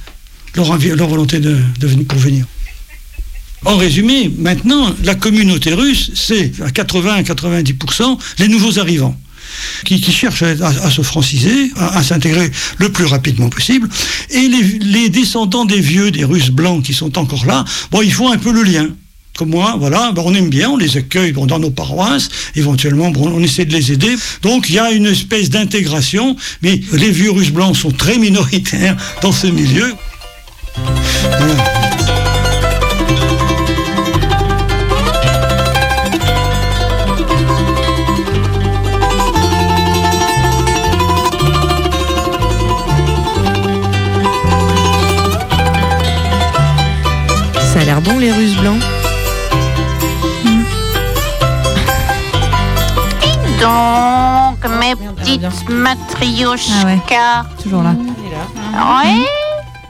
[0.55, 1.57] leur, leur volonté de,
[2.09, 2.47] pour venir.
[3.65, 9.19] En résumé, maintenant, la communauté russe, c'est à 80-90% les nouveaux arrivants.
[9.85, 13.89] Qui, cherchent à, se franciser, à, s'intégrer le plus rapidement possible.
[14.31, 18.31] Et les, descendants des vieux, des Russes blancs qui sont encore là, bon, ils font
[18.31, 18.89] un peu le lien.
[19.37, 23.43] Comme moi, voilà, ben, on aime bien, on les accueille dans nos paroisses, éventuellement, on
[23.43, 24.15] essaie de les aider.
[24.43, 28.97] Donc il y a une espèce d'intégration, mais les vieux Russes blancs sont très minoritaires
[29.23, 29.93] dans ce milieu.
[30.77, 31.94] Voilà.
[48.03, 48.81] Bon les Russes blancs.
[53.61, 57.47] Donc, mes petites matrioshkas.
[57.63, 57.93] Toujours là.
[57.93, 59.25] Ouais.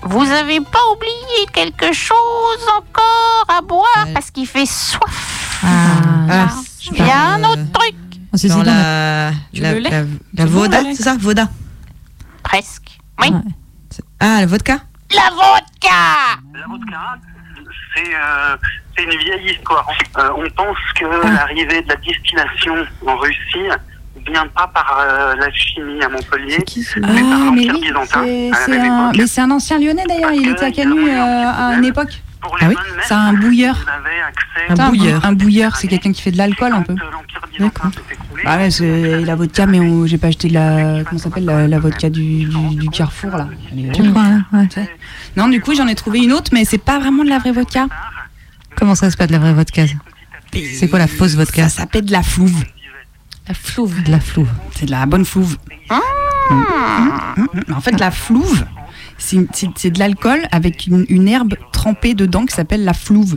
[0.03, 5.61] Vous avez pas oublié quelque chose encore à boire parce qu'il fait soif.
[5.65, 6.49] Ah,
[6.93, 7.95] Il y a un autre truc.
[8.35, 11.03] c'est Dans la, Tu la, veux le lait la, la C'est bon, voda, lait c'est
[11.05, 11.49] ça Voda.
[12.43, 12.99] Presque.
[13.23, 13.33] Oui.
[14.21, 14.79] Ah, la vodka
[15.15, 15.89] La vodka
[16.53, 17.19] La vodka,
[17.95, 18.57] c'est euh,
[18.97, 19.89] c'est une vieille histoire.
[20.19, 22.75] Euh, on pense que l'arrivée de la distillation
[23.07, 23.69] en Russie
[24.27, 26.59] vient pas par euh, la chimie à Montpellier,
[26.97, 28.25] mais par Ah, l'Empire byzantin
[28.65, 32.21] c'est un, mais c'est un ancien lyonnais d'ailleurs, il était à Canu à une époque.
[32.61, 32.75] Ah oui
[33.07, 33.85] C'est un bouilleur.
[34.69, 35.25] Un bouilleur.
[35.25, 36.95] Un bouilleur, c'est quelqu'un qui fait de l'alcool un peu.
[37.59, 37.91] D'accord.
[38.45, 41.05] Ah ouais, c'est la vodka, mais on- j'ai pas acheté de la.
[41.05, 43.49] Comment ça s'appelle la, la vodka du, du, du Carrefour là.
[43.77, 44.11] Est Tu horrible.
[44.15, 44.67] crois, hein, ouais.
[44.69, 44.91] Tu sais.
[45.37, 47.53] Non, du coup, j'en ai trouvé une autre, mais c'est pas vraiment de la vraie
[47.53, 47.87] vodka.
[48.77, 49.83] Comment ça se passe de la vraie vodka
[50.53, 52.65] C'est quoi la fausse vodka Ça s'appelle de la flouve.
[53.49, 54.03] La flouve.
[54.03, 54.49] De la flouve.
[54.75, 55.57] C'est de la bonne flouve.
[55.91, 56.01] Ah.
[56.51, 56.55] Mm,
[57.37, 57.75] mm, mm.
[57.75, 58.65] En fait, la flouve,
[59.19, 63.37] c'est de l'alcool avec une, une herbe trempée dedans qui s'appelle la flouve.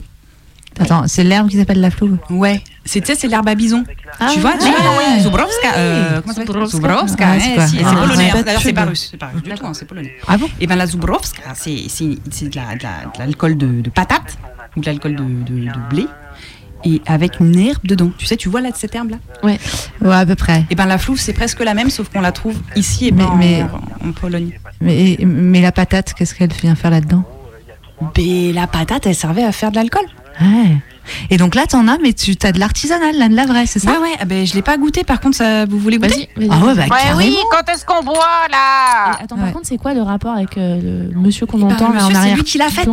[0.80, 3.84] Attends, c'est l'herbe qui s'appelle la flouve Ouais, c'est tu sais, c'est l'herbe à bison.
[4.20, 7.84] Ah tu vois, tu vois Zubrowska, euh, comment ça s'appelle Zubrowska, Ouais, hein, c'est si,
[7.84, 8.32] Ah, polonais.
[8.46, 10.14] D'ailleurs, c'est pas russe, c'est pas russe du tout, hein, c'est polonais.
[10.28, 13.58] Ah bon Et ben la Zubrowska, c'est de la- de la- de l'alcool
[13.94, 14.38] patate,
[14.76, 16.06] ou de l'alcool de blé,
[16.88, 18.12] et avec une herbe dedans.
[18.18, 19.60] Tu sais, tu vois là cette herbe là Ouais.
[20.02, 20.66] Ouais, à peu près.
[20.70, 23.18] Et ben la flouve, c'est presque la même, sauf qu'on la trouve ici et pas
[23.18, 23.66] Mais- en, mais-
[24.10, 24.60] en Pologne.
[24.82, 27.24] Mais, mais la patate, qu'est-ce qu'elle vient faire là-dedans?
[28.16, 30.06] Ben la patate, elle servait à faire de l'alcool.
[30.40, 30.78] Ouais.
[31.30, 33.80] Et donc là, t'en as, mais tu as de l'artisanal, là, de la vraie, c'est
[33.80, 33.92] ça?
[33.92, 36.28] Ouais, ouais, ah ben, je l'ai pas goûté, par contre, ça, vous voulez goûter?
[36.38, 37.18] Ah ouais, bah Ouais, carrément.
[37.18, 38.16] oui, quand est-ce qu'on boit
[38.52, 39.14] là?
[39.24, 41.86] Attends, par contre, c'est quoi le rapport avec euh, le monsieur qu'on Eh ben, entend
[41.86, 42.36] là en monsieur, c'est arrière?
[42.36, 42.90] lui qui l'a faite.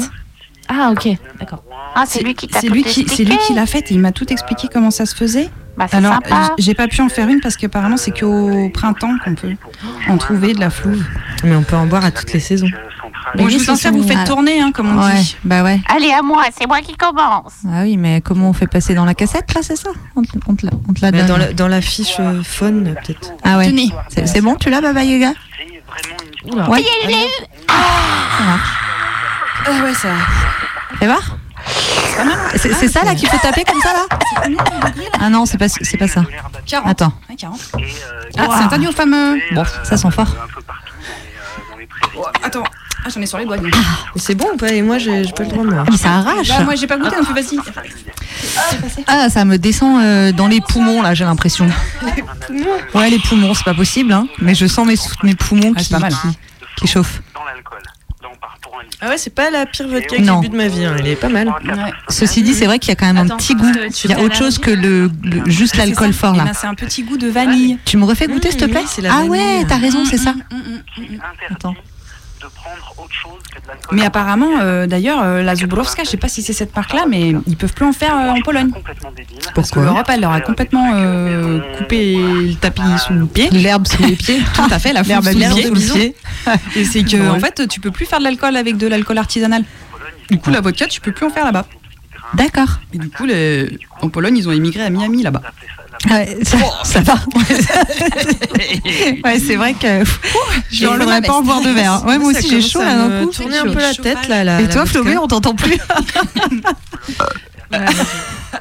[0.68, 1.62] Ah, ok, d'accord.
[1.94, 4.00] Ah, c'est lui qui t'a C'est lui qui, c'est lui qui l'a faite et il
[4.00, 5.48] m'a tout expliqué comment ça se faisait.
[5.76, 6.20] Bah, Alors,
[6.58, 9.54] j'ai pas pu en faire une parce qu'apparemment c'est qu'au printemps qu'on peut
[10.08, 11.04] en trouver de la flouve.
[11.42, 12.68] Mais on peut en boire à toutes les saisons.
[13.36, 15.36] Bon, je vous en sers, vous faites tourner, hein, comme on Ouais, dit.
[15.44, 15.80] bah ouais.
[15.88, 17.54] Allez, à moi, c'est moi qui commence.
[17.66, 19.90] Ah oui, mais comment on fait passer dans la cassette, là, c'est ça?
[20.14, 21.26] On te, on te la, on te la donne.
[21.26, 23.32] dans, la, dans la fiche euh, faune, peut-être.
[23.42, 23.74] Ah ouais.
[24.26, 25.32] C'est bon, tu l'as, Baba Yaga?
[26.68, 26.84] Ouais.
[27.04, 27.28] Il est-
[27.66, 28.70] Ça marche.
[29.66, 30.08] Ah ouais, ça.
[30.98, 31.36] Fais voir
[32.56, 34.46] C'est c'est ça, là, qu'il faut taper comme ça, là
[35.20, 36.22] Ah non, c'est pas, c'est pas ça.
[36.66, 36.88] 40.
[36.88, 37.12] Attends.
[37.28, 37.60] Ouais, 40.
[38.38, 39.14] Ah, c'est interdit aux femmes.
[39.14, 39.36] euh.
[39.52, 40.34] Bon, ça sent fort.
[42.16, 42.62] Oh, attends,
[43.04, 43.56] ah, j'en ai sur les doigts.
[43.60, 43.70] Mais
[44.16, 44.68] C'est bon ou pas?
[44.72, 45.84] Et moi, j'ai pas le droit, moi.
[45.90, 46.48] Mais ça arrache.
[46.48, 47.58] Bah, moi j'ai pas goûté, donc vas-y.
[49.06, 51.68] Ah, ça me descend euh, dans les poumons, là, j'ai l'impression.
[52.94, 54.26] Ouais, les poumons, c'est pas possible, hein.
[54.38, 56.12] Mais je sens mes, mes poumons Ah, qui, c'est pas mal.
[56.12, 56.38] qui,
[56.76, 57.20] qui chauffent.
[59.00, 60.84] Ah ouais, c'est pas la pire vodka que j'ai bu de ma vie.
[60.84, 60.96] hein.
[60.98, 61.52] Elle est pas mal.
[62.08, 63.70] Ceci dit, c'est vrai qu'il y a quand même un petit goût.
[64.04, 66.44] Il y a autre chose que le, le- juste l'alcool fort, Eh là.
[66.44, 67.78] ben, c'est un petit goût de vanille.
[67.84, 70.04] Tu me refais goûter, s'il te Mmh, plaît oui, c'est la Ah ouais, t'as raison,
[70.04, 70.32] c'est ça.
[70.34, 71.02] Mm,
[71.50, 71.74] Attends.
[72.48, 73.96] Prendre autre chose que de l'alcool.
[73.98, 77.34] Mais apparemment, euh, d'ailleurs, euh, la Zubrowska, je sais pas si c'est cette marque-là, mais
[77.46, 78.70] ils peuvent plus en faire euh, en Pologne.
[79.54, 83.48] Parce que l'Europe, elle leur a complètement euh, coupé le tapis sous le pied.
[83.50, 84.40] L'herbe sous les pieds.
[84.54, 86.16] Tout à fait, la L'herbe l'herbe sous sous le le pied.
[86.76, 87.28] Et c'est que, Ouais.
[87.28, 89.64] en fait, tu peux plus faire de l'alcool avec de l'alcool artisanal.
[90.30, 91.66] Du coup, la vodka, tu peux plus en faire là-bas.
[92.34, 92.80] D'accord.
[92.92, 93.78] Et du coup, les...
[94.00, 95.42] en Pologne, ils ont émigré à Miami là-bas.
[96.10, 97.14] Ouais, ça, ça va.
[99.24, 100.04] ouais, c'est vrai que
[100.70, 102.04] je voudrais pas en boire de verre.
[102.06, 103.32] Ouais, moi aussi j'ai chaud à là d'un coup.
[103.32, 104.86] tourner un peu la tête, là, la- Et la toi.
[104.86, 105.78] Flaubert, on t'entend plus.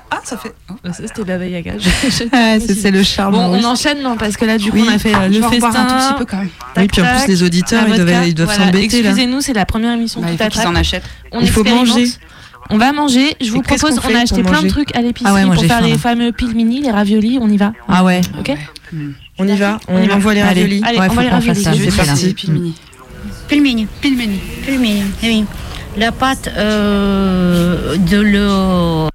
[0.09, 0.53] Ah, ça fait.
[0.85, 1.73] Ça, c'était Baba Yaga.
[1.73, 3.33] Ouais, c'est c'est le charme.
[3.33, 4.85] Bon, on enchaîne, non, parce que là, du coup, Oui.
[4.89, 5.67] on a fait euh, le festin.
[5.69, 6.49] un tout petit peu quand même.
[6.73, 8.85] Tac, Oui, puis en plus, les auditeurs, la ils doivent- Voilà, s'embêter.
[8.85, 10.71] Excusez-nous, c'est la première émission Bah, tout il faut à.
[11.31, 12.07] On Il faut manger.
[12.69, 13.35] On va manger.
[13.41, 15.63] Je vous propose, qu'on on a acheté plein de trucs à l'épicerie Ah ouais, pour
[15.65, 15.97] faire faim, les là.
[15.97, 17.37] fameux pilmini, les raviolis.
[17.41, 17.73] On y va.
[17.87, 18.21] Ah ouais.
[18.39, 18.51] Ok.
[19.39, 20.15] On y va, on, y va.
[20.15, 20.81] envoie les raviolis.
[20.85, 21.61] Allez, Ouais, on va les raviolis.
[21.63, 21.73] ça.
[21.73, 22.33] Je vais C'est faire parti.
[22.33, 22.75] Pilmini.
[23.47, 23.87] Pilmeni.
[24.01, 25.45] Pilmini, eh oui.
[25.97, 29.09] La pâte euh, de l'eau.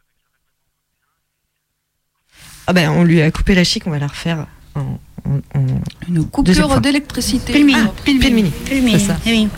[2.67, 4.81] Ah ben, on lui a coupé la chic, on va la refaire en,
[5.25, 7.53] en- en- Une coupure d'électricité.
[7.53, 7.81] Pilmini.
[7.87, 8.51] Ah, Pilmini.
[8.51, 9.17] Pilmini, C'est ça.
[9.27, 9.49] eh oui.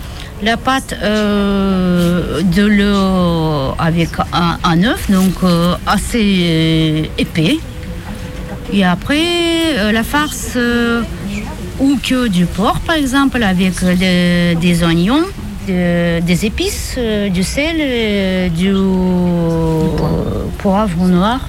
[0.43, 7.59] La pâte euh, de l'eau avec un, un œuf, donc euh, assez épais.
[8.73, 9.21] Et après,
[9.77, 10.57] euh, la farce
[11.79, 15.25] ou que du porc, par exemple, avec de- des oignons,
[15.69, 16.97] de- des épices,
[17.31, 18.73] du sel, du
[20.59, 21.41] poivre noir.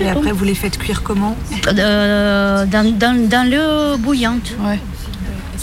[0.00, 1.36] Et après, vous les faites cuire comment?
[1.74, 4.54] Dans, dans, dans l'eau bouillante.
[4.60, 4.78] Ouais.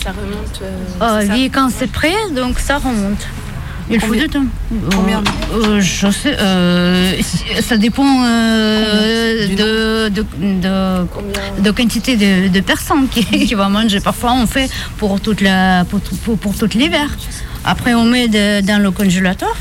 [0.03, 0.61] Ça remonte.
[0.99, 3.25] Ah oui, quand c'est prêt, donc ça remonte.
[3.89, 4.45] Il faut du temps.
[4.95, 7.11] combien de Euh, Je sais, euh,
[7.61, 10.25] ça dépend euh, de, de,
[10.61, 13.99] de, de quantité de, de personnes qui, qui vont manger.
[13.99, 17.07] Parfois, on fait pour, toute la, pour, tout- pour, pour tout l'hiver.
[17.65, 18.27] Après, on met
[18.61, 19.55] dans le congélateur.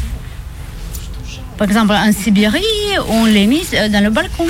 [1.58, 2.62] Par exemple, en Sibérie,
[3.08, 4.46] on les met euh, dans le balcon.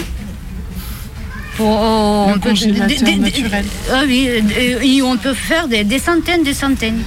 [1.56, 3.62] Pour, euh, Le on peut- des-.
[3.92, 7.02] Ah oui, et- et on peut faire des, des centaines, des centaines.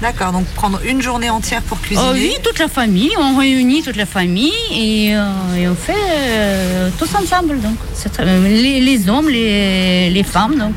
[0.00, 2.08] D'accord, donc prendre une journée entière pour cuisiner.
[2.08, 5.24] Oh oui, toute la famille, on réunit toute la famille et, euh,
[5.58, 7.60] et on fait euh, tous ensemble.
[7.60, 7.76] Donc,
[8.12, 10.74] très- euh, les, les hommes, les, les femmes, donc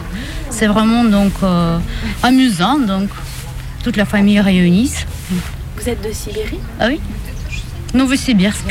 [0.49, 1.77] c'est vraiment donc euh,
[2.23, 2.79] amusant.
[2.79, 3.09] Donc,
[3.83, 5.05] toute la famille réunisse.
[5.77, 6.59] Vous êtes de Sibérie?
[6.79, 6.99] Ah oui,
[7.93, 8.65] Novosibirsk.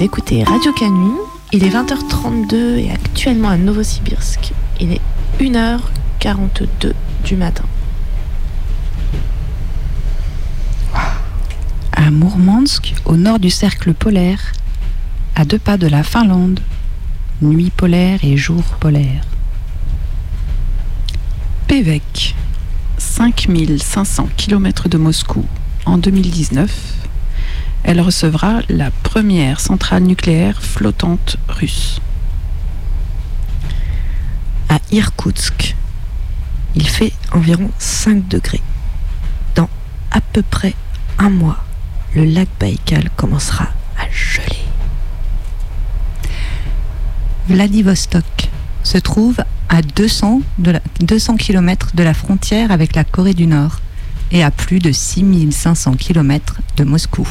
[0.00, 1.12] Écoutez Radio Canu.
[1.52, 5.00] Il est 20h32 et actuellement à Novosibirsk, il est
[5.38, 6.92] 1h42
[7.24, 7.64] du matin.
[11.92, 14.52] À Mourmansk, au nord du cercle polaire,
[15.36, 16.58] à deux pas de la Finlande,
[17.40, 19.22] nuit polaire et jour polaire.
[21.68, 22.34] Pévec,
[22.98, 25.44] 5500 km de Moscou
[25.86, 27.03] en 2019,
[27.84, 32.00] elle recevra la première centrale nucléaire flottante russe.
[34.68, 35.76] À Irkoutsk,
[36.74, 38.62] il fait environ 5 degrés.
[39.54, 39.68] Dans
[40.10, 40.74] à peu près
[41.18, 41.62] un mois,
[42.14, 43.68] le lac Baïkal commencera
[43.98, 44.58] à geler.
[47.48, 48.48] Vladivostok
[48.82, 49.36] se trouve
[49.68, 53.80] à 200, de la- 200 km de la frontière avec la Corée du Nord
[54.32, 57.28] et à plus de 6500 km de Moscou.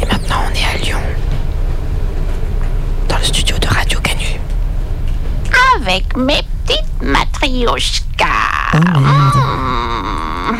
[0.00, 0.98] Et maintenant, on est à Lyon,
[3.08, 4.40] dans le studio de Radio Canu.
[5.96, 8.02] Avec mes petites matrioshkas.
[8.74, 10.52] Oh,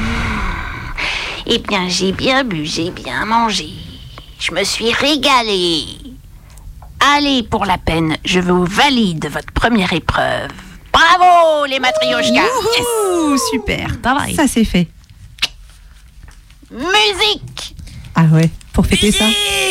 [1.46, 3.68] Eh bien, j'ai bien bu, j'ai bien mangé.
[4.38, 5.84] Je me suis régalée.
[7.00, 10.52] Allez, pour la peine, je vous valide votre première épreuve.
[10.90, 12.48] Bravo, les matrioshkas.
[12.80, 13.88] Ouh, super,
[14.34, 14.88] ça c'est fait.
[16.70, 17.76] Musique.
[18.14, 19.26] Ah ouais, pour fêter ça.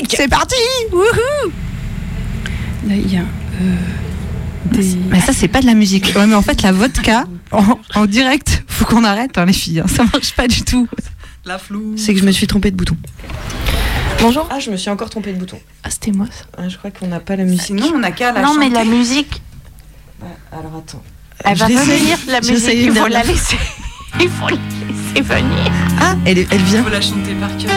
[0.10, 0.56] C'est parti
[0.92, 1.52] Wouhou
[2.88, 3.76] Là, il y a euh,
[4.66, 4.96] des.
[5.10, 6.14] Mais ça c'est pas de la musique.
[6.16, 7.64] Ouais, mais en fait la vodka en,
[7.96, 10.88] en direct, faut qu'on arrête hein, les filles, hein, ça marche pas du tout.
[11.46, 11.94] La flou.
[11.98, 12.98] C'est que je me suis trompée de bouton.
[14.22, 14.48] Bonjour.
[14.50, 15.60] Ah, je me suis encore trompée de bouton.
[15.84, 16.46] Ah, c'était moi ça.
[16.58, 17.62] Ah, je crois qu'on n'a pas la musique.
[17.62, 19.42] Sinon, on n'a qu'à la Non, mais la musique,
[20.52, 21.04] Alors attends.
[21.44, 21.98] elle va Je l'ai fait.
[21.98, 23.58] venir, la musique, il faut la laisser.
[24.18, 25.72] Il faut la laisser venir.
[26.00, 26.82] Ah, elle, elle vient.
[26.86, 27.70] faut la chanter par cœur.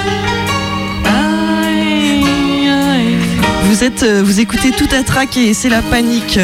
[3.65, 6.39] Vous êtes, euh, vous écoutez tout à traquer, c'est la panique.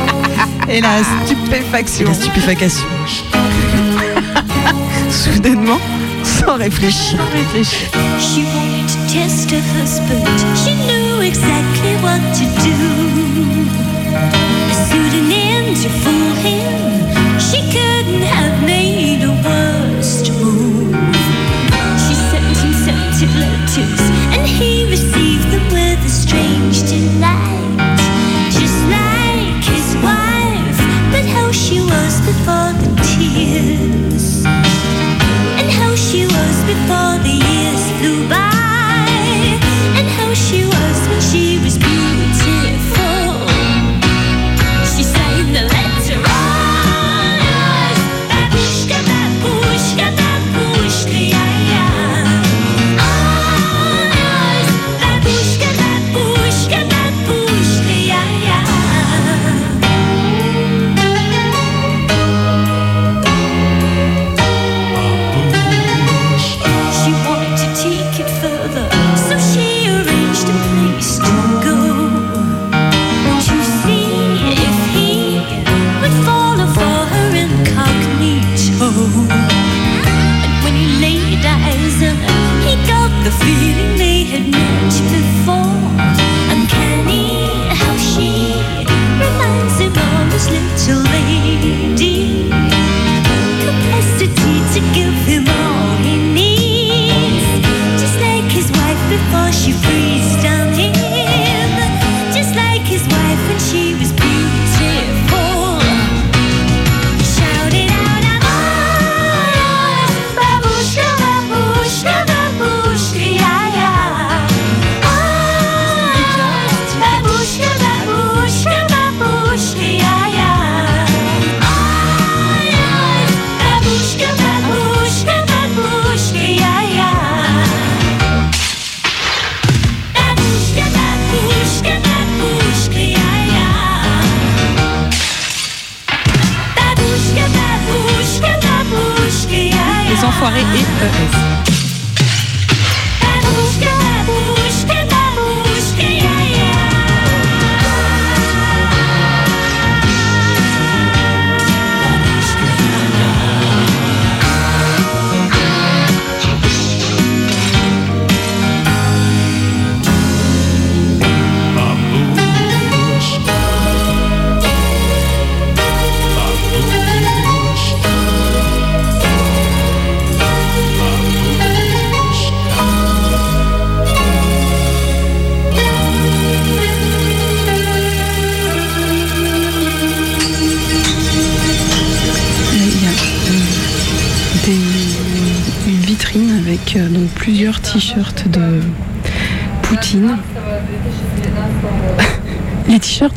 [0.68, 2.06] Et la stupéfaction.
[2.08, 2.84] La stupéfaction.
[5.10, 5.78] Soudainement,
[6.22, 7.18] sans réfléchir.
[7.18, 7.88] Sans réfléchir.
[8.18, 10.26] She wanted to test her husband.
[10.56, 12.74] She knew exactly what to do.
[14.16, 16.33] A pseudonym to fool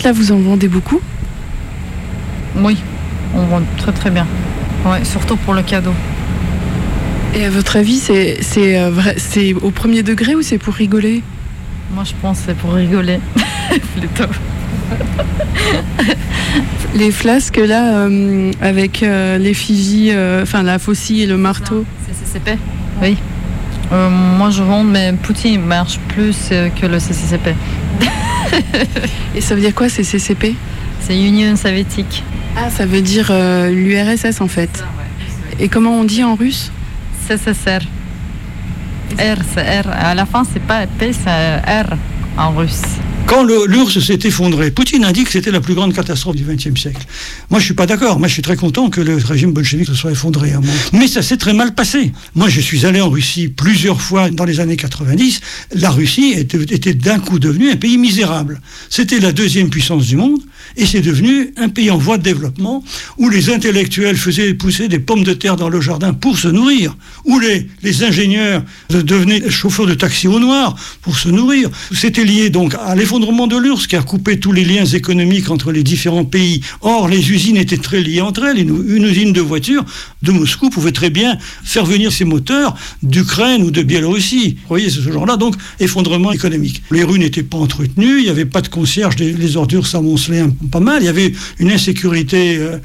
[0.04, 1.02] Là, vous en vendez beaucoup?
[2.56, 2.78] Oui,
[3.36, 4.26] on vend très très bien.
[4.86, 5.94] Ouais, surtout pour le cadeau.
[7.36, 10.74] Et à votre avis, c'est c'est euh, vrai- c'est au premier degré ou c'est pour
[10.76, 11.24] rigoler?
[11.94, 13.20] Moi je pense que c'est pour rigoler.
[13.98, 14.30] Plutôt.
[16.96, 21.86] Les flasques là, euh, avec euh, l'effigie, euh, enfin la faucille et le marteau.
[22.08, 22.58] CCCP
[23.02, 23.18] Oui.
[23.92, 27.56] Moi je vends, mais Poutine marche plus que le CCCP.
[29.36, 30.56] Et ça veut dire quoi, c'est CCP
[31.02, 32.24] C'est Union soviétique.
[32.56, 34.84] Ah, ça veut dire euh, l'URSS en fait.
[35.60, 36.72] Et comment on dit en russe
[37.28, 37.82] CCSR.
[39.20, 39.90] R, c'est R.
[39.90, 41.96] À la fin, c'est pas P, c'est R
[42.38, 42.97] en russe.
[43.28, 47.06] Quand l'URSS s'est effondré, Poutine indique que c'était la plus grande catastrophe du XXe siècle.
[47.50, 48.20] Moi, je suis pas d'accord.
[48.20, 50.54] Moi, je suis très content que le régime bolchevique se soit effondré.
[50.54, 50.72] moment.
[50.94, 52.14] Mais ça s'est très mal passé.
[52.36, 55.42] Moi, je suis allé en Russie plusieurs fois dans les années 90.
[55.76, 58.62] La Russie était, était d'un coup devenue un pays misérable.
[58.90, 60.40] C'était la deuxième puissance du monde
[60.78, 62.82] et c'est devenu un pays en voie de développement
[63.18, 66.96] où les intellectuels faisaient pousser des pommes de terre dans le jardin pour se nourrir,
[67.26, 71.70] où les, les ingénieurs devenaient chauffeurs de taxi au noir pour se nourrir.
[71.94, 75.50] C'était lié donc à l'effondrement l'effondrement de l'URSS qui a coupé tous les liens économiques
[75.50, 76.62] entre les différents pays.
[76.82, 78.60] Or, les usines étaient très liées entre elles.
[78.60, 79.84] Une, usine de voitures
[80.22, 84.58] de Moscou pouvait très bien faire venir ses moteurs d'Ukraine ou de Biélorussie.
[84.62, 85.36] Vous voyez, c'est ce genre-là.
[85.36, 86.84] Donc, effondrement économique.
[86.92, 90.80] Les rues n'étaient pas entretenues, il n'y avait pas de concierge, les, ordures s'amoncelaient pas
[90.80, 92.78] mal, il y avait une insécurité euh,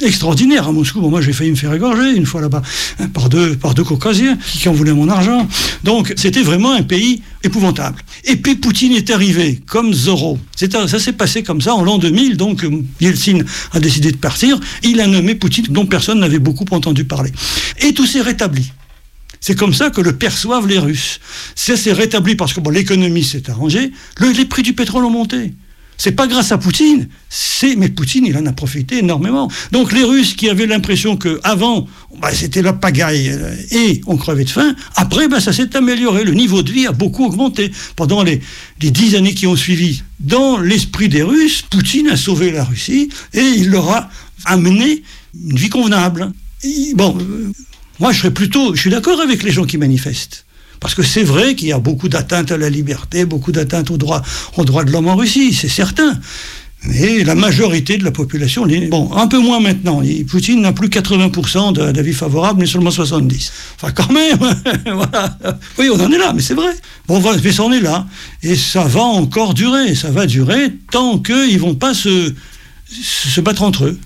[0.00, 1.00] extraordinaire à Moscou.
[1.08, 2.62] Moi, j'ai failli me faire égorger une fois là-bas
[2.98, 5.46] hein, par deux, par deux caucasiens qui en voulaient mon argent.
[5.84, 8.02] Donc, c'était vraiment un pays épouvantable.
[8.24, 10.38] Et puis, Poutine est arrivé comme Zorro.
[10.74, 12.36] Un- ça s'est passé comme ça en l'an 2000.
[12.36, 13.38] Donc, euh, Yeltsin
[13.72, 14.58] a décidé de partir.
[14.82, 17.30] Il a nommé Poutine, dont personne n'avait beaucoup entendu parler.
[17.80, 18.72] Et tout s'est rétabli.
[19.42, 21.18] C'est comme ça que le perçoivent les Russes.
[21.54, 25.10] Ça s'est rétabli parce que bon, l'économie s'est arrangée, le- les prix du pétrole ont
[25.10, 25.54] monté.
[26.00, 27.08] C'est pas grâce à Poutine,
[27.76, 29.50] mais Poutine il en a profité énormément.
[29.70, 31.86] Donc les Russes qui avaient l'impression que avant
[32.22, 36.24] bah, c'était la pagaille euh, et on crevait de faim, après bah, ça s'est amélioré,
[36.24, 38.40] le niveau de vie a beaucoup augmenté pendant les,
[38.78, 40.02] dix années qui ont suivi.
[40.20, 44.08] Dans l'esprit des Russes, Poutine a sauvé la Russie et il leur a
[44.46, 45.02] amené
[45.34, 46.32] une vie convenable.
[46.94, 47.52] Bon, euh,
[47.98, 50.46] moi, je serais plutôt, je suis d'accord avec les gens qui manifestent.
[50.80, 53.98] Parce que c'est vrai qu'il y a beaucoup d'atteintes à la liberté, beaucoup d'atteintes aux
[53.98, 54.22] droits,
[54.56, 56.18] aux droits de l'homme en Russie, c'est certain.
[56.86, 60.00] Mais la majorité de la population, bon, un peu moins maintenant.
[60.24, 63.52] Poutine n'a plus 80% de- d'avis favorables, mais seulement 70.
[63.76, 64.38] Enfin, quand même,
[64.86, 65.38] voilà.
[65.78, 66.72] Oui, on en est là, mais c'est vrai.
[67.06, 68.06] Bon, mais en est là.
[68.42, 69.94] Et ça va encore durer.
[69.94, 72.32] Ça va durer tant qu'ils ne vont pas se,
[72.90, 73.98] se battre entre eux.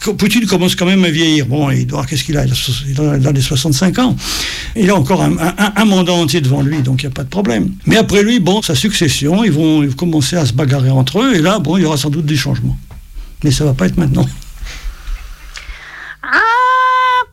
[0.00, 1.46] Poutine commence quand même à vieillir.
[1.46, 2.44] Bon, il doit, qu'est-ce qu'il a?
[2.44, 4.16] Il a dans les 65 ans.
[4.76, 7.72] Il a encore un, mandat entier devant lui, donc il n'y a pas de problème.
[7.86, 11.20] Mais après lui, bon, sa succession, ils vont, ils vont commencer à se bagarrer entre
[11.20, 12.76] eux, et là, bon, il y aura sans doute des changements.
[13.42, 14.26] Mais ça va pas être maintenant.
[16.22, 16.38] Ah,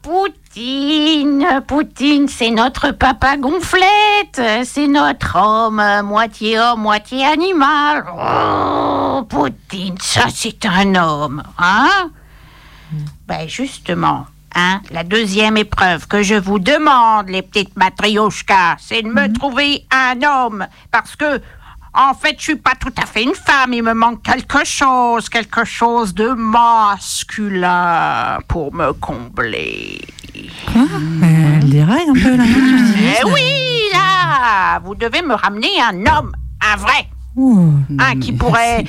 [0.02, 8.06] Poutine, Poutine, c'est notre papa gonflette, c'est notre homme, moitié homme, moitié animal.
[8.18, 12.10] Oh, Poutine, ça c'est un homme, hein?
[13.28, 19.08] Ben justement, hein, la deuxième épreuve que je vous demande, les petites matrioshkas, c'est de
[19.10, 21.42] me trouver un homme, parce que
[21.98, 23.72] en fait, je suis pas tout à fait une femme.
[23.72, 26.28] Il me manque quelque chose, quelque chose de
[27.20, 30.02] masculin pour me combler.
[30.74, 30.82] Quoi?
[30.82, 32.44] Euh, Elle déraille un peu là.
[32.44, 37.08] non Eh oui, là, vous devez me ramener un homme, un vrai.
[37.38, 37.70] Oh,
[38.00, 38.86] un qui pourrait,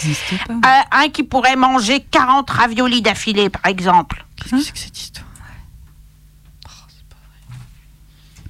[0.50, 0.54] euh,
[0.92, 4.24] un qui pourrait manger 40 raviolis d'affilée, par exemple.
[4.36, 5.26] Qu'est-ce que c'est cette histoire?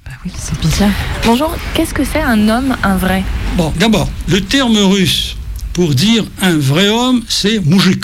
[0.05, 0.91] Bah oui, c'est bizarre.
[1.25, 3.23] Bonjour, qu'est-ce que c'est un homme, un vrai?
[3.55, 5.35] Bon, d'abord, le terme russe
[5.73, 8.03] pour dire un vrai homme, c'est moujik.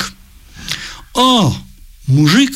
[1.14, 1.60] Or,
[2.08, 2.52] moujik,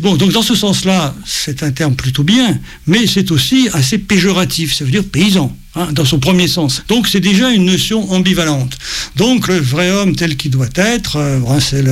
[0.00, 4.84] donc dans ce sens-là, c'est un terme plutôt bien, mais c'est aussi assez péjoratif, ça
[4.84, 6.82] veut dire paysan, hein, dans son premier sens.
[6.88, 8.76] Donc c'est déjà une notion ambivalente.
[9.16, 11.84] Donc le vrai homme tel qu'il doit être, euh, bon, c'est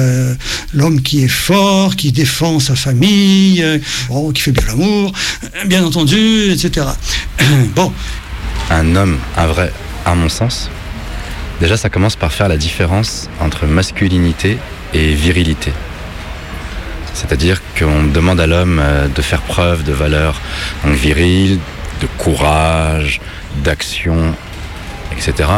[0.73, 3.79] l'homme qui est fort, qui défend sa famille, euh,
[4.09, 5.13] bon, qui fait bien l'amour,
[5.45, 6.87] euh, bien entendu, etc.
[7.75, 7.93] bon,
[8.71, 9.73] Un homme, un vrai,
[10.05, 10.71] à mon sens,
[11.61, 14.59] déjà ça commence par faire la différence entre masculinité
[14.93, 15.73] et virilité.
[17.15, 20.41] C'est-à-dire qu'on demande à l'homme euh, de faire preuve de valeurs
[20.85, 21.59] viriles,
[22.01, 23.21] de courage,
[23.65, 24.35] d'action,
[25.13, 25.49] etc.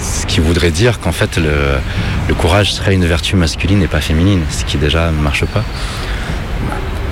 [0.00, 4.42] Ce qui voudrait dire qu'en fait le, courage serait une vertu masculine et pas féminine,
[4.50, 5.64] ce qui déjà ne marche pas.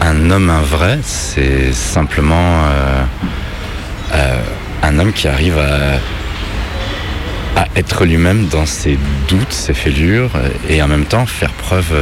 [0.01, 3.03] Un homme, un vrai, c'est simplement euh,
[4.15, 4.41] euh,
[4.83, 5.99] un homme qui arrive à
[7.77, 8.99] être lui-même dans ses
[9.29, 10.33] doutes, ses fêlures,
[10.69, 11.93] et en même temps faire preuve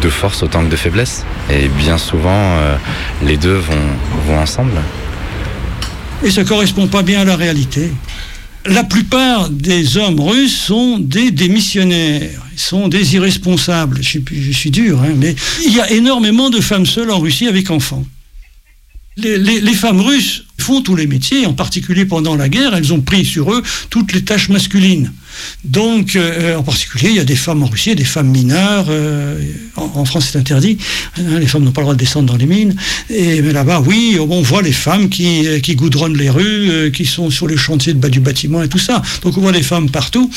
[0.00, 1.24] de force autant que de faiblesse.
[1.50, 2.76] Et bien souvent, euh,
[3.22, 3.74] les deux vont,
[4.26, 4.72] vont ensemble.
[6.22, 7.90] Et ça correspond pas bien à la réalité.
[8.66, 13.98] La plupart des hommes russes sont des démissionnaires, sont des irresponsables.
[14.02, 15.34] Je suis, dur, hein, mais
[15.66, 18.04] il y a énormément de femmes seules en Russie avec enfants.
[19.16, 23.24] Les femmes russes font tous les métiers, en particulier pendant la guerre, elles ont pris
[23.24, 25.12] sur eux toutes les tâches masculines.
[25.64, 28.86] Donc, euh, en particulier, il y a des femmes en Russie, des femmes mineures.
[28.88, 29.40] euh,
[29.76, 30.78] en, France, c'est interdit.
[31.18, 32.74] hein, les femmes n'ont pas le droit de descendre dans les mines.
[33.10, 37.30] Et mais là-bas, oui, on voit les femmes qui, euh, goudronnent les rues, qui sont
[37.30, 39.02] sur les chantiers de bas du bâtiment et tout ça.
[39.22, 40.30] Donc, on voit des femmes partout.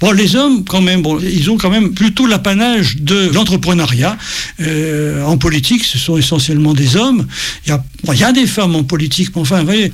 [0.00, 4.16] Bon, les hommes, quand même, ils ont quand même plutôt l'apanage de l'entrepreneuriat.
[5.24, 7.26] En politique, ce sont essentiellement des hommes.
[7.66, 9.92] Il y a, il y a des femmes en politique, mais enfin, vous voyez,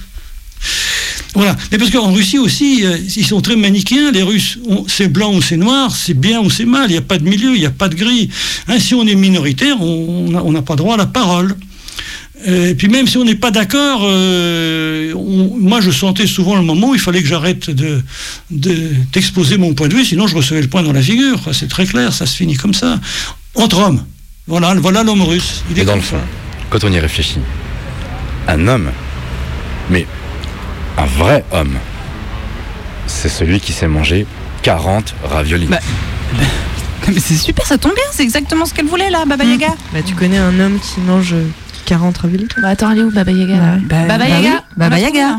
[1.35, 1.57] voilà.
[1.71, 4.11] Mais parce qu'en Russie aussi, euh, ils sont très manichéens.
[4.13, 6.87] Les Russes, c'est blanc ou c'est noir, c'est bien ou c'est mal.
[6.89, 8.29] Il n'y a pas de milieu, il n'y a pas de gris.
[8.67, 11.55] Hein, si on est minoritaire, on n'a pas droit à la parole.
[12.47, 15.13] Et puis même si on n'est pas d'accord, euh,
[15.59, 18.01] moi je sentais souvent le moment où il fallait que j'arrête de,
[18.53, 21.41] de- d'exposer mon point de vue, sinon je recevais le point dans la figure.
[21.53, 23.01] C'est très clair, ça se finit comme ça.
[23.57, 24.05] Entre hommes.
[24.47, 25.65] Voilà, voilà l'homme russe.
[25.71, 26.17] Il est Et dans le fond,
[26.71, 27.41] quand on y réfléchit,
[28.47, 28.91] un homme,
[29.91, 30.07] mais
[30.99, 31.79] un vrai homme,
[33.07, 34.27] c'est celui qui sait manger
[34.63, 35.67] 40 raviolis.
[35.67, 35.79] Bah,
[37.09, 39.69] Mais c'est super, ça tombe bien, c'est exactement ce qu'elle voulait là, Baba Yaga.
[39.93, 41.47] Bah, tu connais un homme qui mange euh,
[41.87, 44.59] 40 raviolis Bah attends, elle est où Baba Yaga là Bah, Baba bah Yaga oui,
[44.77, 45.39] Baba Yaga.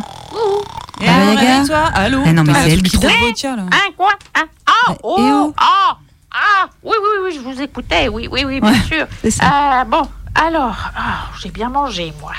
[1.01, 1.39] Et Baba Yaga.
[1.41, 1.83] réveille-toi.
[1.93, 3.09] Allô Ah non, mais Ah, c'est elle qui trouve.
[3.09, 5.97] Hein, quoi Ah, oh, ah,
[6.31, 9.05] ah, oui, oui, oui, je vous écoutais, oui, oui, oui, bien Ouais, sûr.
[9.21, 9.81] c'est ça.
[9.81, 10.01] Euh, bon,
[10.35, 12.31] alors, ah, j'ai bien mangé, moi.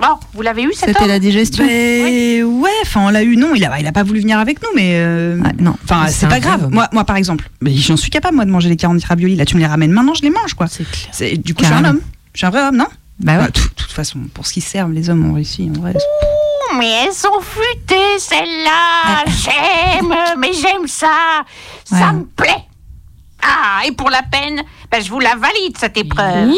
[0.00, 1.64] Bon, vous l'avez eu, cet C'était homme la digestion.
[1.66, 4.62] Ben, ouais, enfin on l'a eu, non, il a, il a pas voulu venir avec
[4.62, 5.74] nous, mais euh, non.
[5.84, 6.68] Enfin, C'est pas grave.
[6.70, 9.34] Moi, moi, par exemple, mais j'en suis capable moi de manger les 40 raviolis.
[9.34, 10.68] Là, tu me les ramènes maintenant, je les mange, quoi.
[10.68, 11.08] C'est clair.
[11.12, 11.98] C'est du coup, je suis un Carrément.
[11.98, 12.04] homme.
[12.32, 12.86] Je suis un vrai homme, non?
[13.20, 13.46] Bah ouais.
[13.46, 15.68] De toute toute façon, pour ce qu'ils servent, les hommes ont réussi.
[15.76, 15.94] En vrai.
[15.94, 19.24] Ouh, mais elles sont futées, celles-là.
[19.26, 21.42] J'aime, mais j'aime ça.
[21.84, 22.12] Ça Ouais.
[22.12, 22.64] me plaît.
[23.42, 26.50] Ah, et pour la peine, ben, je vous la valide, cette épreuve.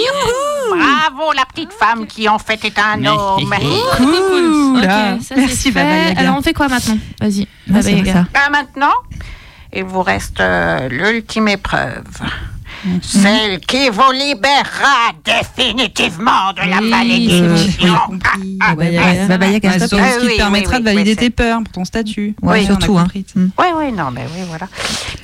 [0.71, 3.55] Bravo, la petite femme qui, en fait, est un homme.
[3.99, 4.77] Cool.
[4.79, 5.19] Ok, là.
[5.19, 5.71] ça, c'est Merci.
[5.73, 6.21] Baba Yaga.
[6.21, 8.27] Alors on fait quoi maintenant Vas-y, Baba Yaga.
[8.35, 8.93] Ah, maintenant,
[9.73, 12.05] il vous reste euh, l'ultime épreuve.
[13.03, 17.97] Celle qui vous libérera définitivement de la Oui, malédiction.
[18.61, 19.73] Ah, Baba Yaga.
[19.79, 21.73] C'est Ah ce qui oui, te permettra oui, de oui, valider oui, tes peurs pour
[21.73, 22.35] ton statut.
[22.47, 23.07] A surtout, hein.
[23.37, 24.67] Oui, oui, non, mais oui, voilà.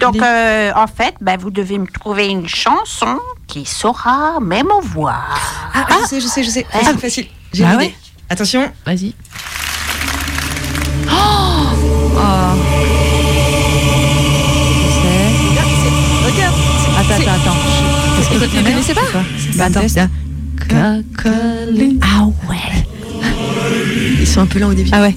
[0.00, 5.70] Donc, euh, en fait, ben, vous devez me trouver une chanson qui saura m'émouvoir.
[5.74, 6.66] Ah, je sais, je sais, je sais.
[6.70, 7.26] Facile, facile.
[7.52, 7.78] J'ai Bah.
[8.28, 8.70] Attention.
[8.84, 9.14] Vas-y.
[11.06, 12.75] Regarde.
[18.38, 19.00] Vous ne connaissez pas
[19.56, 19.80] Bah attends.
[22.02, 22.86] Ah ouais.
[24.20, 24.90] Ils sont un peu lents au début.
[24.92, 25.14] Ah ouais.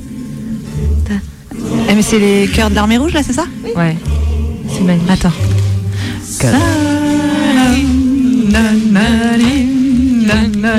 [1.89, 3.45] Eh mais c'est les cœurs de l'armée rouge là, c'est ça?
[3.75, 3.97] Ouais.
[4.69, 5.09] C'est magnifique.
[5.09, 5.33] Attends.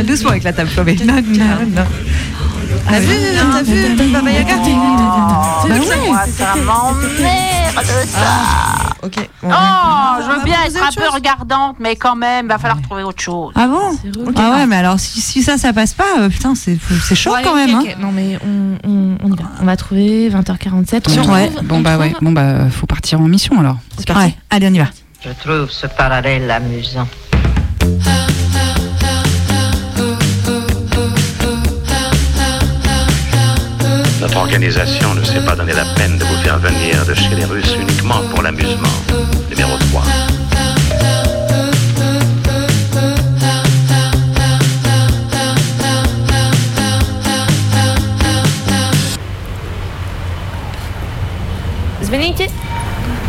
[0.06, 0.96] Doucement avec la table flambée.
[2.88, 3.14] T'as vu,
[3.52, 8.96] t'as vu, Baba Yaga Oh, Bah ça m'emmerde, ça.
[9.02, 9.28] Ok.
[9.42, 9.46] Oh,
[10.22, 13.52] je veux bien être un peu regardante, mais quand même, va falloir trouver autre chose.
[13.54, 13.96] Ah bon
[14.36, 16.78] Ah ouais, mais alors si, ça, ça passe pas, euh, putain, c'est
[17.14, 17.78] chaud quand même.
[17.78, 17.96] ok.
[17.98, 19.44] Non mais on, on, on y va.
[19.62, 21.06] On va trouver 20h47.
[21.08, 21.48] On Ouais.
[21.48, 22.14] trouve- Bon on bah ouais.
[22.20, 23.76] Bon bah faut partir en mission alors.
[23.98, 24.34] C'est parti.
[24.50, 24.86] Allez, on y va.
[25.24, 27.06] Je trouve ce parallèle amusant.
[34.50, 37.72] l'organisation ne s'est pas donné la peine de vous faire venir de chez les Russes
[37.80, 38.88] uniquement pour l'amusement.
[39.48, 40.02] Numéro 3.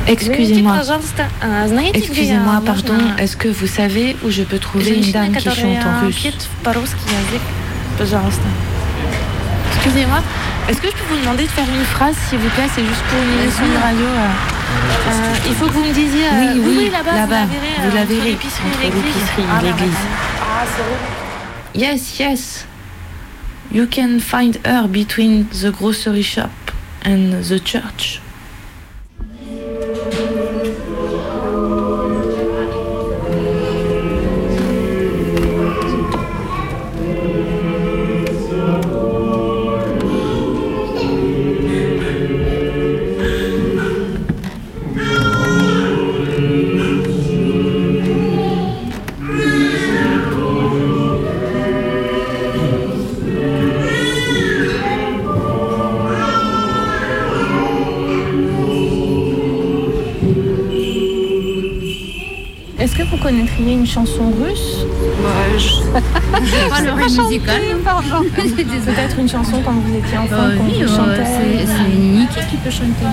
[0.08, 0.82] Excusez-moi.
[1.94, 2.98] Excusez-moi, pardon.
[3.20, 6.28] Est-ce que vous savez où je peux trouver une dame qui chante en russe?
[9.76, 10.22] Excusez-moi
[10.72, 12.68] est-ce que je peux vous demander de faire une phrase, s'il vous plaît?
[12.74, 14.06] C'est juste pour une émission de radio.
[14.06, 14.28] euh.
[15.10, 16.26] Euh, il faut que vous me disiez.
[16.26, 18.22] euh, Oui, oui, là-bas, vous la verrez.
[18.22, 19.14] Vous l'épicerie et l'église.
[19.52, 19.86] Ah, bah, bah.
[21.76, 22.66] Yes, yes.
[23.74, 26.50] You can find her between the grocery shop
[27.06, 28.22] and the church.
[63.92, 64.86] Chanson russe
[66.70, 67.62] Pas l'oreille musicale.
[67.84, 68.24] Pardon.
[68.36, 71.26] Peut-être une chanson quand vous étiez enfant, Euh, quand oui, vous euh,
[71.66, 73.06] c'est- Niki qui peut chanter.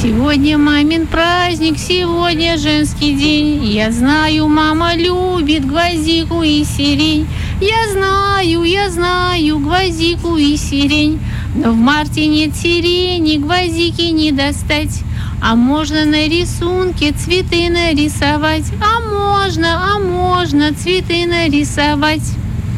[0.00, 3.64] Сегодня мамин праздник, сегодня женский день.
[3.64, 7.26] Я знаю, мама любит гвоздику и сирень.
[7.60, 11.18] Я знаю, я знаю гвоздику и сирень.
[11.56, 15.02] Но в марте нет сирени, гвоздики не достать.
[15.46, 18.64] А можно на рисунке цветы нарисовать.
[18.80, 22.22] А можно, а можно цветы нарисовать.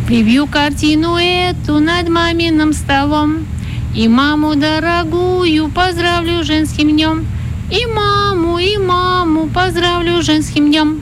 [0.09, 3.47] Прибью картину эту над маминым столом.
[3.95, 7.25] И маму дорогую поздравлю женским днем.
[7.71, 10.99] И маму, и маму поздравлю женским днем.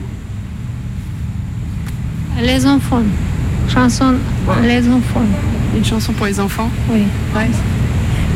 [2.43, 3.07] Les enfants,
[3.73, 4.19] Chanson
[4.61, 5.25] les enfants.
[5.75, 7.05] Une chanson pour les enfants Oui.
[7.33, 7.49] Ouais.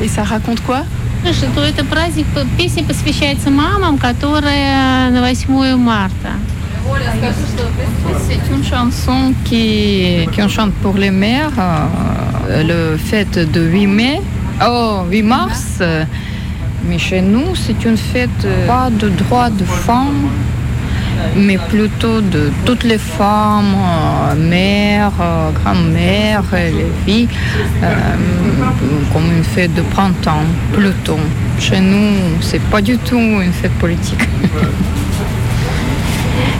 [0.03, 0.83] Et ça raconte quoi
[1.32, 2.26] Что это праздник,
[2.58, 6.32] песня посвящается мамам, которые на 8 марта.
[8.28, 14.20] C'est une chanson qui, qu'on chante pour les mères, euh, le fête de 8 mai,
[14.62, 15.78] oh, 8 mars.
[15.80, 16.04] euh,
[16.86, 20.28] Mais chez nous, c'est une fête euh, pas de droits de femmes,
[21.35, 27.29] mais plutôt de toutes les femmes, euh, mères, euh, grand-mères, les filles,
[27.83, 28.15] euh,
[29.13, 31.19] comme une fête de printemps, plutôt.
[31.59, 34.27] Chez nous, c'est pas du tout une fête politique.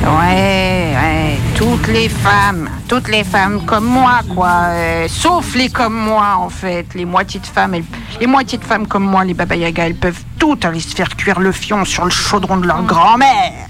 [0.01, 4.69] Ouais, ouais, toutes les femmes, toutes les femmes comme moi, quoi.
[5.07, 6.85] sauf les comme moi, en fait.
[6.95, 7.75] Les moitiés de femmes,
[8.19, 11.15] les moitiés de femmes comme moi, les Baba Yaga, elles peuvent toutes aller se faire
[11.15, 13.68] cuire le fion sur le chaudron de leur grand-mère.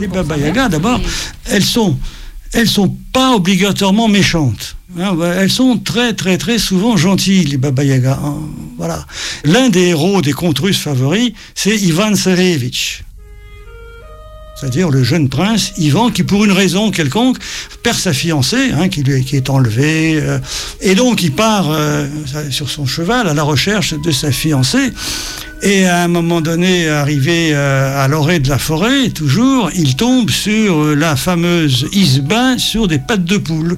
[0.00, 1.00] Les Baba Yaga, d'abord,
[1.46, 1.96] elles sont,
[2.52, 4.76] elles sont pas obligatoirement méchantes.
[4.98, 8.18] Hein, ouais, elles sont très, très, très souvent gentilles, les Baba Yaga.
[8.22, 8.36] hein,
[8.78, 9.04] voilà.
[9.44, 13.02] L'un des héros des contes russes favoris, c'est Ivan Serevitch.
[14.58, 17.36] C'est-à-dire le jeune prince Ivan qui, pour une raison quelconque,
[17.82, 20.18] perd sa fiancée, hein, qui, lui, qui est enlevée.
[20.18, 20.38] euh,
[20.80, 22.06] et donc il part euh,
[22.50, 24.92] sur son cheval à la recherche de sa fiancée.
[25.62, 30.30] Et à un moment donné, arrivé euh, à l'orée de la forêt, toujours, il tombe
[30.30, 33.76] sur euh, la fameuse Isba sur des pattes de poule.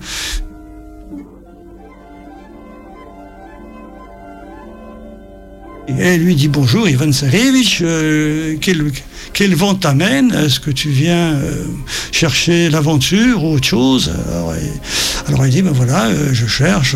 [5.89, 10.32] Et elle lui dit bonjour, Ivan Sarevich, euh, quel, vent t'amène?
[10.34, 11.64] Est-ce que tu viens euh,
[12.12, 14.12] chercher l'aventure ou autre chose?
[14.30, 16.95] Alors, il- alors il dit, ben voilà, euh, je cherche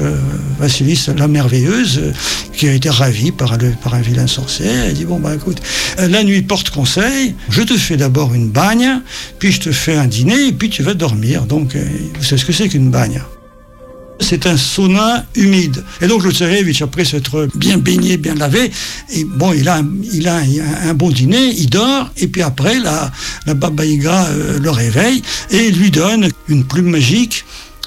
[0.58, 2.12] Vassilis la merveilleuse,
[2.52, 4.66] qui a été ravie par, un vilain sorcier.
[4.66, 5.62] Elle dit, bon, ben écoute,
[5.96, 9.00] la nuit porte conseil, je te fais d'abord une bagne,
[9.38, 11.44] puis je te fais un dîner, et puis tu vas dormir.
[11.46, 13.22] Donc, vous savez ce que c'est qu'une bagne?
[14.20, 15.84] C'est un sauna humide.
[16.00, 18.70] Et donc le Tsarevitch, après s'être bien baigné, bien lavé,
[19.26, 23.10] bon, il a, un- bon dîner, il dort, et puis après, la,
[23.54, 27.44] Baba Yaga euh, le réveille et lui donne une plume magique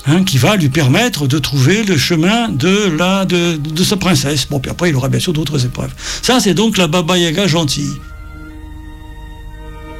[0.07, 4.47] hein, qui va lui permettre de trouver le chemin de, la, de sa princesse.
[4.49, 5.91] Bon, puis après, il aura bien sûr d'autres épreuves.
[6.21, 7.93] Ça, c'est donc la Baba Yaga gentille.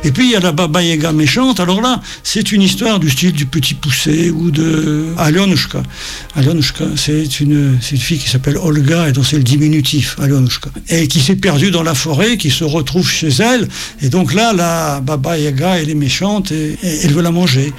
[0.06, 1.60] Et puis il y a la Baba Yaga méchante.
[1.60, 5.82] Alors là, c'est une histoire du style du petit poussé ou de Alionushka.
[6.36, 10.70] Alionushka, c'est une, une fille qui s'appelle Olga et dont c'est le diminutif, Alionushka.
[10.90, 13.68] Et qui s'est perdue dans la forêt, qui se retrouve chez elle.
[14.04, 17.74] Et donc là, la Baba Yaga, elle est méchante et, et elle veut la manger.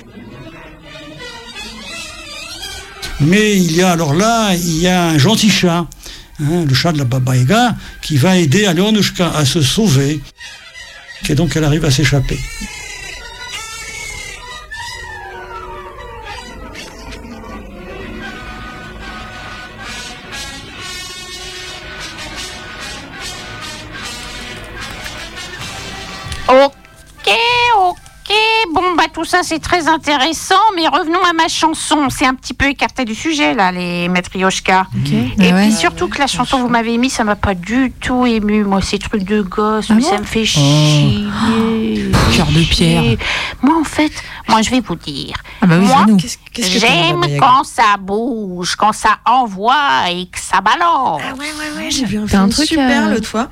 [3.21, 5.87] Mais il y a alors là, il y a un gentil chat,
[6.41, 10.21] hein, le chat de la Baba Yaga, qui va aider Alionushka à se sauver.
[11.29, 12.39] Et donc elle arrive à s'échapper.
[29.07, 32.09] Bah tout ça c'est très intéressant, mais revenons à ma chanson.
[32.11, 34.87] C'est un petit peu écarté du sujet là, les matrioshkas.
[35.07, 35.63] Et Ah ouais.
[35.69, 38.65] puis surtout que la chanson que vous m'avez mis, ça m'a pas du tout ému.
[38.65, 41.25] Moi, ces trucs de gosse, mais ça me fait chier.
[42.35, 43.03] Cœur de pierre.
[43.63, 44.13] Moi, en fait,
[44.49, 45.37] moi je vais vous dire.
[45.63, 46.07] Ah bah oui, moi,
[46.59, 51.23] j'aime quand ça bouge, quand ça envoie et que ça balance.
[51.25, 53.49] Ah ouais, ouais, ouais, j'ai vu un truc, super euh, l'autre fois.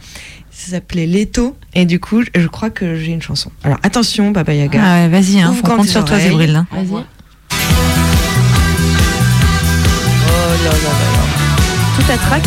[0.57, 1.57] Ça s'appelait Leto.
[1.75, 3.51] Et du coup, je crois que j'ai une chanson.
[3.65, 4.81] Alors attention, Baba Yaga.
[4.83, 6.19] Ah ouais, vas-y, hein, on compte sur toi.
[6.19, 6.67] Zébril, hein.
[6.71, 6.93] Vas-y.
[6.93, 7.05] Oh
[10.63, 11.23] là là là là.
[11.97, 12.43] Tout à trac.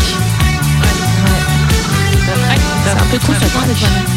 [2.84, 4.17] C'est un peu trop ça traque.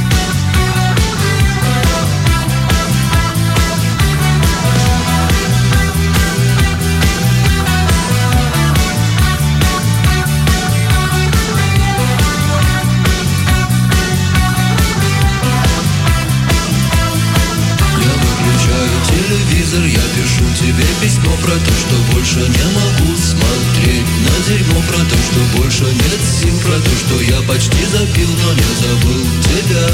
[20.61, 25.85] Тебе письмо про то, что больше не могу смотреть На дерьмо про то, что больше
[25.85, 29.89] нет сил Про то, что я почти запил, но не забыл тебя.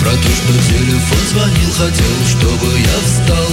[0.00, 3.50] Про то, что телефон звонил, хотел, чтобы я встал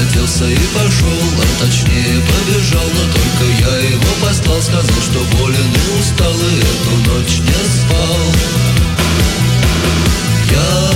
[0.00, 6.00] Оделся и пошел, а точнее побежал Но только я его послал, сказал, что болен и
[6.00, 8.18] устал И эту ночь не спал.
[10.50, 10.92] Я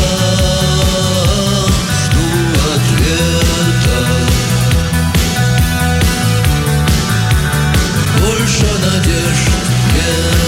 [8.47, 9.51] Больше надежд
[9.93, 10.46] нету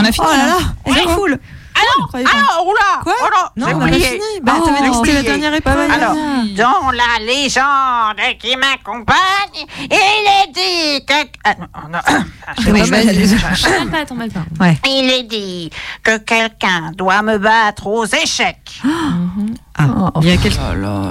[0.00, 1.14] on a- fini, Oh là là, c'est Ouais.
[1.14, 1.38] cool.
[1.72, 4.04] Alors, alors, oula, Quoi oh là, Non, on oublié.
[4.04, 4.20] fini.
[4.42, 5.90] Bah, t'avais dit que c'était la dernière épreuve.
[5.90, 11.14] Alors, dans la légende qui m'accompagne, il est dit que...
[11.44, 11.98] Ah, non, oh, non.
[12.46, 12.80] Ah, je Oui,
[14.58, 14.72] pas.
[14.86, 15.70] Il est dit
[16.02, 18.82] que quelqu'un doit me battre aux échecs.
[19.82, 19.84] Ah,
[20.20, 20.52] il y, a quel-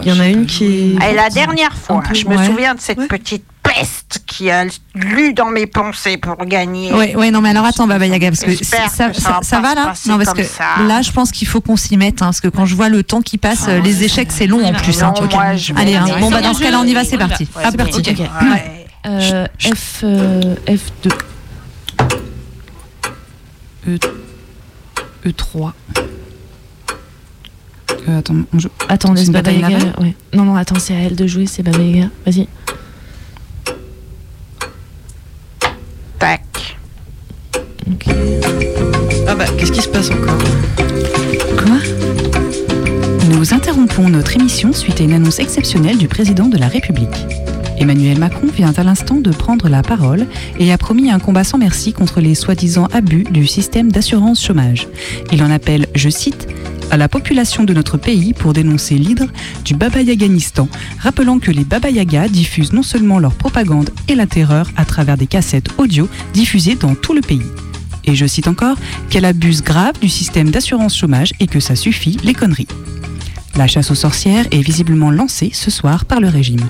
[0.04, 0.96] il y en a une qui.
[1.10, 3.44] Et la dernière fois, je me souviens de cette petite
[3.74, 4.66] peste qui a
[4.96, 6.94] lu dans mes pensées pour gagner.
[6.94, 9.44] Ouais, ouais, non, mais alors attends, Baba Yaga, parce que ça, que ça ça, va
[9.44, 10.82] ça là Non, parce que ça.
[10.88, 13.04] là, je pense qu'il faut qu'on s'y mette, hein, parce que quand je vois le
[13.04, 15.02] temps qui passe, euh, les échecs, c'est long en plus.
[15.04, 15.14] hein.
[15.20, 16.06] Non, moi, je vais Allez, hein.
[16.20, 17.48] bon, bah dans ce cas-là, on y va, c'est parti.
[17.56, 18.02] Ouais, c'est parti.
[18.12, 18.88] Ouais.
[19.06, 21.12] Euh, F, euh, F2.
[23.88, 23.98] E...
[25.26, 25.72] E3.
[28.08, 28.70] Euh, attends, on joue.
[28.88, 29.78] Attends, C'est laisse Baba Yaga.
[30.00, 30.16] Ouais.
[30.34, 32.10] Non, non, attends, c'est à elle de jouer, c'est Baba Yaga.
[32.26, 32.48] Vas-y.
[40.02, 41.78] Quoi?
[43.32, 47.28] Nous interrompons notre émission suite à une annonce exceptionnelle du président de la République.
[47.78, 50.26] Emmanuel Macron vient à l'instant de prendre la parole
[50.58, 54.88] et a promis un combat sans merci contre les soi-disant abus du système d'assurance chômage.
[55.34, 56.48] Il en appelle, je cite,
[56.92, 59.28] à la population de notre pays pour dénoncer l'hydre
[59.66, 60.70] du Baba Yaganistan,
[61.00, 61.92] rappelant que les Baba
[62.30, 66.96] diffusent non seulement leur propagande et la terreur à travers des cassettes audio diffusées dans
[66.96, 67.44] tout le pays.
[68.10, 68.76] Et je cite encore
[69.12, 72.68] qu'elle abuse grave du système d'assurance chômage et que ça suffit les conneries.
[73.56, 76.68] La chasse aux sorcières est visiblement lancée ce soir par le régime.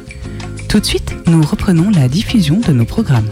[0.68, 3.30] Tout de suite, nous reprenons la diffusion de nos programmes.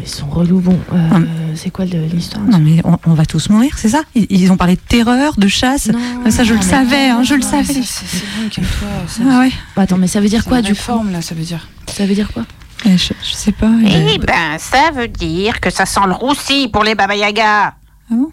[0.00, 0.58] Ils sont relous.
[0.58, 1.20] Bon, euh,
[1.54, 4.02] c'est quoi l'histoire Non, mais on, on va tous mourir, c'est ça?
[4.16, 5.88] Ils, ils ont parlé de terreur, de chasse?
[6.30, 7.74] ça, je le savais, non, hein, je le savais.
[7.74, 8.88] C'est bon, calme-toi.
[9.30, 9.52] Ah ouais.
[9.76, 10.80] Bah, attends, mais ça veut dire quoi du coup?
[10.80, 12.44] forme là, ça veut dire Ça veut dire quoi?
[12.84, 13.70] Je, je sais pas.
[13.84, 17.74] Eh ben, ça veut dire que ça sent le roussi pour les Baba Yaga.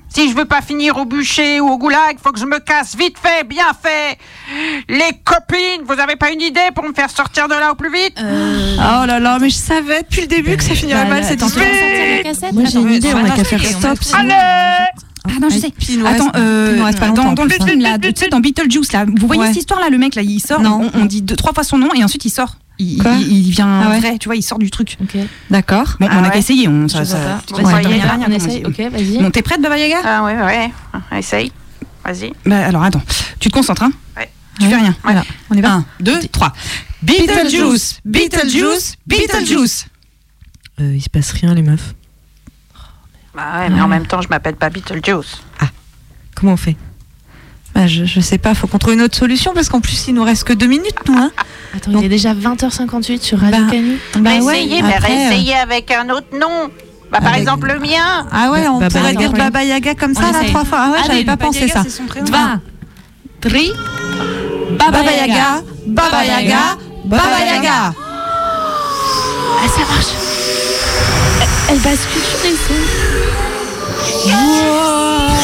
[0.10, 2.96] si je veux pas finir au bûcher ou au goulag, faut que je me casse
[2.98, 4.18] vite fait, bien fait.
[4.90, 7.92] Les copines, vous avez pas une idée pour me faire sortir de là au plus
[7.92, 8.16] vite?
[8.22, 11.28] Oh là là, mais je savais depuis le début que ça finirait Bah, mal là,
[11.28, 11.66] cette histoire.
[12.54, 13.98] Moi, j'ai une idée, on a qu'à faire stop.
[14.14, 15.72] Allez Ah non, je sais.
[15.98, 18.92] Nous Attends, euh, reste pas dans, longtemps, dans le plus, film, là, sais, dans Beetlejuice,
[18.94, 19.48] là, vous voyez Ouais.
[19.50, 20.90] cette histoire-là, le mec, là, il sort, Non.
[20.94, 22.56] on, on dit deux, trois fois son nom et ensuite il sort.
[22.80, 24.98] Il, Quoi il- il vient Ah ouais vrai, tu vois, il sort du truc.
[25.50, 25.96] D'accord.
[26.00, 26.68] Bon, Ah on a ouais qu'à essayer.
[26.68, 29.18] On, ça, Je ça, tu Vas-y, vois, on rien, on essaye, ok, vas-y.
[29.22, 29.98] Bon, t'es prête, Baba Yaga?
[30.04, 30.72] Ah ouais, ouais,
[31.20, 31.52] essaye.
[32.06, 32.32] Vas-y.
[32.46, 33.02] Bah, alors attends,
[33.40, 33.92] tu te concentres, hein?
[34.18, 34.30] Ouais.
[34.60, 34.96] Tu fais rien.
[35.04, 35.74] Voilà, on y va.
[35.74, 36.54] 1, 2, 3.
[37.02, 39.86] Beetlejuice, Beetlejuice, Beetlejuice.
[40.82, 41.94] Euh, il se passe rien, les meufs.
[43.36, 45.42] Bah ouais, mais en même temps, je m'appelle pas Beetlejuice.
[46.36, 46.78] Comment on fait?
[47.80, 50.14] Bah, je, je sais pas, faut qu'on trouve une autre solution parce qu'en plus il
[50.16, 51.18] nous reste que deux minutes, nous.
[51.18, 51.32] Hein.
[51.74, 53.98] Attends, il est déjà 20h58 sur Radio Bah, Canu.
[54.20, 56.70] bah ouais, essayez, mais après, euh, essayez avec un autre nom.
[57.10, 58.28] Bah, par Avec- exemple, le mien.
[58.34, 60.80] Ah ouais, on Baba pourrait dire Baba Yaga comme On ça là trois fois.
[60.82, 61.84] Ah ouais, Allez, j'avais pas Baba pensé Yaga, ça.
[64.78, 66.58] Baba Baba Yaga, Baba Yaga,
[67.06, 67.94] Baba Yaga.
[69.62, 70.14] Ah, ça marche.
[71.42, 72.84] Elle, elle bascule sur les sons.
[74.28, 75.39] Baba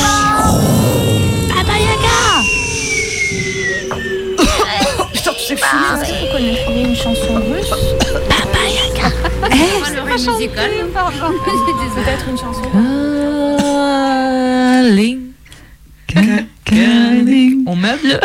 [10.17, 10.71] musical
[11.95, 12.61] Peut-être une chanson.
[17.67, 18.19] On meuble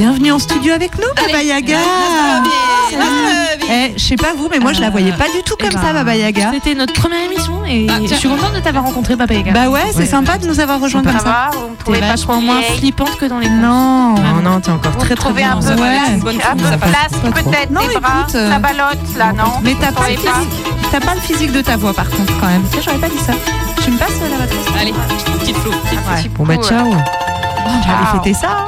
[0.00, 1.76] Bienvenue en studio avec nous, Baba Yaga.
[3.70, 5.92] Eh, je sais pas vous, mais moi je la voyais pas du tout comme ça,
[5.92, 6.52] Baba Yaga.
[6.54, 9.52] C'était notre première émission et je suis contente de t'avoir rencontré, Baba Yaga.
[9.52, 11.50] Bah ouais, c'est sympa de nous avoir rejoints comme ça.
[11.84, 14.14] T'es vachement trop moins flippante que dans les Non.
[14.14, 15.58] Non, non, t'es encore Vous très très bien.
[15.58, 17.30] un peu, pas trop.
[17.32, 19.52] peut-être Non, des bras, écoute, euh, la balotte là, non?
[19.62, 22.46] Mais t'as pas, le physique, t'as pas le physique de ta voix par contre quand
[22.46, 22.62] même.
[22.70, 23.34] Tu sais, j'aurais pas dit ça.
[23.84, 24.94] Tu me passes euh, la batterie Allez,
[25.40, 26.86] petite petit Bon bah euh, ciao.
[26.86, 28.64] On va aller fêter ça.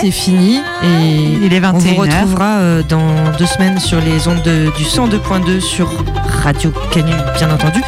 [0.00, 0.86] C'est fini et
[1.42, 1.96] Il est on vous 21h.
[2.00, 5.88] retrouvera euh, dans deux semaines sur les ondes de- du 102.2 sur
[6.42, 7.80] Radio Canu bien entendu.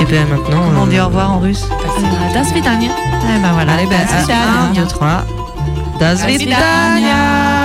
[0.00, 0.62] Et bien maintenant.
[0.68, 1.66] Comment on euh, dit au revoir en russe?
[1.70, 2.90] Euh, Das Vidania.
[3.24, 3.72] Eh ben voilà.
[3.90, 4.38] Bah, un, spécial.
[4.74, 5.24] deux, trois.
[5.98, 6.56] Das Das Vidania.
[6.94, 7.57] Vidania.